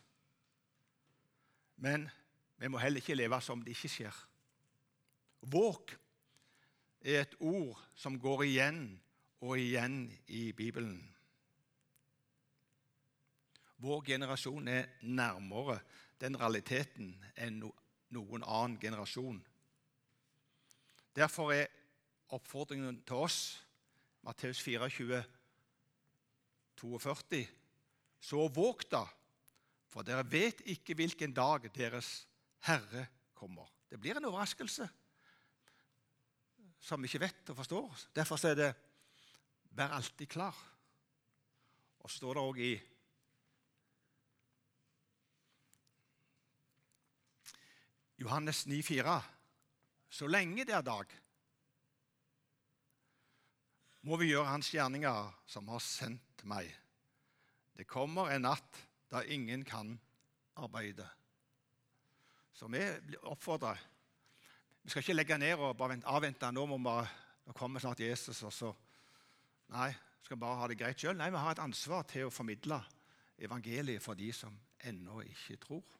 Men 1.77 2.09
vi 2.63 2.69
må 2.71 2.79
heller 2.79 3.03
ikke 3.03 3.17
leve 3.19 3.35
som 3.43 3.59
det 3.59 3.73
ikke 3.75 3.89
skjer. 3.91 4.19
Våk 5.51 5.91
er 7.03 7.25
et 7.25 7.33
ord 7.43 7.75
som 7.99 8.15
går 8.15 8.45
igjen 8.47 8.85
og 9.43 9.59
igjen 9.59 10.05
i 10.31 10.45
Bibelen. 10.55 11.01
Vår 13.83 14.05
generasjon 14.07 14.71
er 14.71 14.87
nærmere 15.03 15.81
den 16.23 16.39
realiteten 16.39 17.11
enn 17.35 17.59
noen 18.15 18.47
annen 18.47 18.79
generasjon. 18.79 19.43
Derfor 21.11 21.51
er 21.51 21.67
oppfordringen 22.31 23.03
til 23.03 23.27
oss, 23.27 23.39
Matteus 24.23 24.63
24, 24.63 25.19
42, 26.79 27.43
så 28.23 28.47
våg 28.47 28.87
da, 28.87 29.03
for 29.91 30.07
dere 30.07 30.23
vet 30.23 30.63
ikke 30.71 30.95
hvilken 30.95 31.35
dag 31.35 31.67
deres 31.75 32.21
Herre 32.67 33.07
kommer. 33.35 33.67
Det 33.89 33.99
blir 33.99 34.17
en 34.17 34.25
overraskelse 34.25 34.87
som 36.83 37.01
vi 37.01 37.07
ikke 37.07 37.23
vet 37.23 37.51
og 37.51 37.59
forstår. 37.59 37.99
Derfor 38.15 38.45
er 38.45 38.55
det 38.55 38.75
'vær 39.71 39.95
alltid 39.95 40.27
klar'. 40.27 40.63
Og 41.99 42.09
så 42.09 42.17
står 42.17 42.33
det 42.33 42.41
òg 42.41 42.57
i 42.59 42.81
Johannes 48.19 48.67
9,4.: 48.67 49.21
Så 50.09 50.27
lenge 50.27 50.65
det 50.65 50.75
er 50.75 50.81
dag, 50.81 51.05
må 54.01 54.17
vi 54.17 54.29
gjøre 54.31 54.45
Hans 54.45 54.69
gjerninger, 54.73 55.31
som 55.45 55.67
har 55.67 55.79
sendt 55.79 56.43
meg. 56.43 56.67
Det 57.77 57.87
kommer 57.87 58.29
en 58.29 58.41
natt 58.41 58.79
da 59.11 59.23
ingen 59.23 59.63
kan 59.65 59.99
arbeide. 60.55 61.07
Så 62.53 62.69
vi 62.69 62.81
oppfordrer 63.23 63.81
Vi 64.83 64.89
skal 64.89 65.01
ikke 65.01 65.13
legge 65.13 65.37
ned 65.37 65.53
og 65.63 65.77
bare 65.77 65.95
avvente. 66.11 66.51
Nå, 66.51 66.65
må 66.65 66.77
bare, 66.77 67.07
nå 67.45 67.53
kommer 67.55 67.79
snart 67.79 67.99
Jesus, 68.03 68.43
og 68.43 68.53
så 68.53 68.73
Nei, 69.73 69.89
vi 69.89 70.27
skal 70.27 70.37
bare 70.37 70.59
ha 70.59 70.67
det 70.67 70.77
greit 70.77 70.99
sjøl. 70.99 71.15
Nei, 71.17 71.29
vi 71.31 71.39
har 71.39 71.55
et 71.55 71.61
ansvar 71.63 72.03
til 72.05 72.27
å 72.27 72.33
formidle 72.33 72.81
evangeliet 73.41 74.03
for 74.03 74.19
de 74.19 74.27
som 74.35 74.53
ennå 74.83 75.21
ikke 75.23 75.57
tror. 75.63 75.95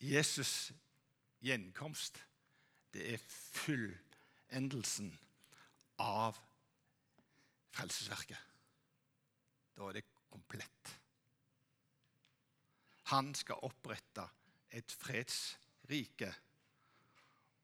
Jesus' 0.00 0.70
gjenkomst, 1.44 2.20
det 2.92 3.08
er 3.14 3.26
fullendelsen 3.28 5.10
av 6.00 6.38
frelsesverket. 7.74 8.48
Da 9.76 9.88
er 9.88 10.00
det 10.00 10.08
komplett. 10.30 10.99
Han 13.10 13.32
skal 13.34 13.62
opprette 13.66 14.22
et 14.70 14.92
fredsrike. 14.92 16.30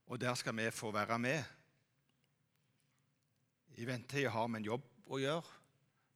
Og 0.07 0.21
der 0.21 0.35
skal 0.35 0.57
vi 0.57 0.71
få 0.71 0.91
være 0.91 1.19
med. 1.19 1.45
I 3.79 3.87
ventetida 3.87 4.31
har 4.31 4.49
vi 4.49 4.59
en 4.59 4.67
jobb 4.67 4.87
å 5.07 5.21
gjøre. 5.21 5.59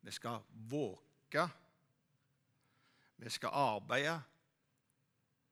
Vi 0.03 0.15
skal 0.17 0.43
våke. 0.71 1.45
Vi 3.21 3.31
skal 3.31 3.55
arbeide 3.55 4.17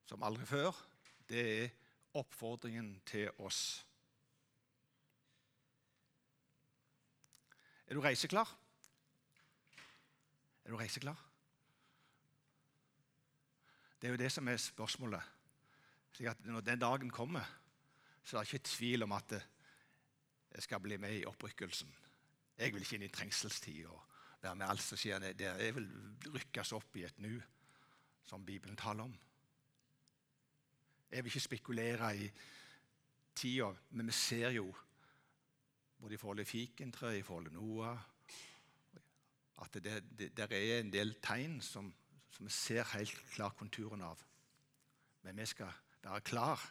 som 0.09 0.25
aldri 0.25 0.47
før. 0.49 0.75
Det 1.29 1.45
er 1.45 1.77
oppfordringen 2.19 2.97
til 3.07 3.29
oss. 3.45 3.85
Er 7.87 7.95
du 7.95 8.03
reiseklar? 8.05 8.51
Er 10.65 10.73
du 10.73 10.77
reiseklar? 10.81 11.28
Det 14.01 14.09
er 14.09 14.15
jo 14.15 14.21
det 14.21 14.33
som 14.33 14.49
er 14.49 14.57
spørsmålet. 14.57 15.23
Slik 16.13 16.29
at 16.29 16.45
Når 16.45 16.61
den 16.61 16.79
dagen 16.79 17.11
kommer, 17.11 17.45
så 18.25 18.39
er 18.39 18.45
det 18.45 18.53
ikke 18.53 18.69
tvil 18.69 19.03
om 19.03 19.13
at 19.13 19.33
jeg 20.55 20.63
skal 20.63 20.81
bli 20.81 20.97
med 20.97 21.15
i 21.21 21.25
opprykkelsen. 21.25 21.95
Jeg 22.59 22.73
vil 22.75 22.83
ikke 22.83 22.97
inn 22.97 23.07
i 23.07 23.09
trengselstid 23.09 23.87
og 23.87 24.01
være 24.43 24.55
med 24.57 24.67
alt 24.69 24.83
som 24.83 24.99
skjer 24.99 25.19
der. 25.19 25.59
Jeg 25.63 25.75
vil 25.75 25.89
rykkes 26.35 26.73
opp 26.73 26.97
i 26.97 27.05
et 27.07 27.19
nu, 27.19 27.41
som 28.27 28.47
Bibelen 28.47 28.77
taler 28.77 29.05
om. 29.05 29.15
Jeg 31.11 31.25
vil 31.25 31.31
ikke 31.31 31.41
spekulere 31.41 32.17
i 32.17 32.31
tida, 33.35 33.71
men 33.91 34.07
vi 34.07 34.13
ser 34.13 34.51
jo 34.51 34.75
både 35.99 36.15
i 36.15 36.21
forhold 36.21 36.39
til 36.39 36.47
fikentreet, 36.47 37.19
i 37.19 37.23
forhold 37.23 37.47
til 37.47 37.55
Noah 37.55 37.99
At 39.63 39.75
det, 39.75 40.05
det, 40.19 40.37
det 40.37 40.53
er 40.53 40.81
en 40.81 40.93
del 40.93 41.17
tegn 41.23 41.61
som 41.61 41.95
som 42.39 42.47
vi 42.47 42.55
ser 42.55 42.87
helt 42.95 43.31
klart 43.35 43.57
konturen 43.59 44.03
av. 44.07 44.21
Men 45.27 45.41
vi 45.41 45.47
skal 45.51 45.73
være 46.05 46.21
klar. 46.23 46.63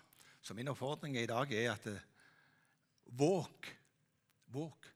Så 0.42 0.56
min 0.56 0.72
oppfordring 0.72 1.18
i 1.20 1.28
dag 1.28 1.52
er 1.52 1.74
at 1.74 1.90
eh, 1.92 2.06
våg, 3.20 3.68
våg 4.56 4.88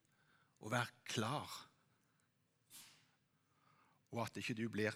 å 0.64 0.72
være 0.72 1.04
klar. 1.12 1.58
Og 4.16 4.22
at 4.24 4.40
ikke 4.40 4.56
du 4.56 4.64
blir 4.72 4.96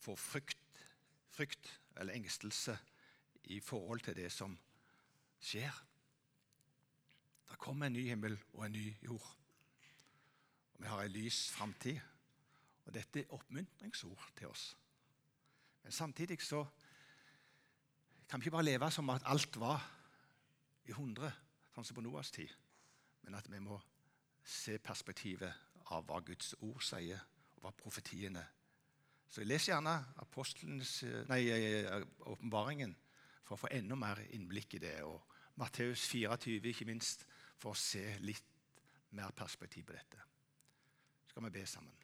for 0.00 0.16
frykt, 0.16 0.80
frykt 1.28 1.68
eller 2.00 2.16
engstelse 2.16 2.78
i 3.52 3.60
forhold 3.60 4.06
til 4.08 4.16
det 4.16 4.30
som 4.32 4.56
skjer. 5.36 5.84
Det 7.52 7.60
kommer 7.60 7.92
en 7.92 7.98
ny 8.00 8.08
himmel 8.08 8.40
og 8.54 8.64
en 8.70 8.76
ny 8.80 8.88
jord. 9.04 9.28
Og 10.72 10.80
vi 10.80 10.92
har 10.94 11.04
en 11.04 11.16
lys 11.20 11.44
framtid. 11.52 12.00
Og 12.84 12.94
dette 12.94 13.22
er 13.22 13.32
oppmuntringsord 13.32 14.30
til 14.36 14.50
oss. 14.50 14.64
Men 15.82 15.92
samtidig 15.92 16.40
så 16.42 16.64
kan 18.28 18.40
vi 18.40 18.46
ikke 18.46 18.56
bare 18.56 18.64
leve 18.64 18.90
som 18.90 19.10
at 19.10 19.24
alt 19.28 19.56
var 19.60 19.82
i 20.88 20.92
hundre, 20.96 21.30
sånn 21.74 21.84
som 21.84 21.96
på 21.96 22.04
Noas 22.04 22.30
tid. 22.30 22.50
men 23.24 23.34
at 23.34 23.46
vi 23.48 23.58
må 23.58 23.78
se 24.44 24.78
perspektivet 24.78 25.52
av 25.96 26.04
hva 26.04 26.20
Guds 26.20 26.54
ord 26.60 26.82
sier, 26.84 27.20
og 27.56 27.62
hva 27.64 27.72
profetiene 27.72 28.44
Så 29.28 29.40
jeg 29.40 29.48
leser 29.48 29.72
gjerne 29.72 29.94
åpenbaringen 32.30 32.92
for 33.42 33.56
å 33.56 33.60
få 33.64 33.70
enda 33.72 33.96
mer 33.98 34.20
innblikk 34.30 34.76
i 34.76 34.82
det. 34.84 35.02
Og 35.02 35.24
Matteus 35.58 36.04
24, 36.06 36.60
ikke 36.70 36.86
minst, 36.86 37.26
for 37.58 37.72
å 37.72 37.78
se 37.78 38.04
litt 38.22 38.44
mer 39.10 39.34
perspektiv 39.34 39.88
på 39.88 39.96
dette. 39.96 40.22
Skal 41.26 41.48
vi 41.48 41.50
be 41.56 41.66
sammen? 41.66 42.03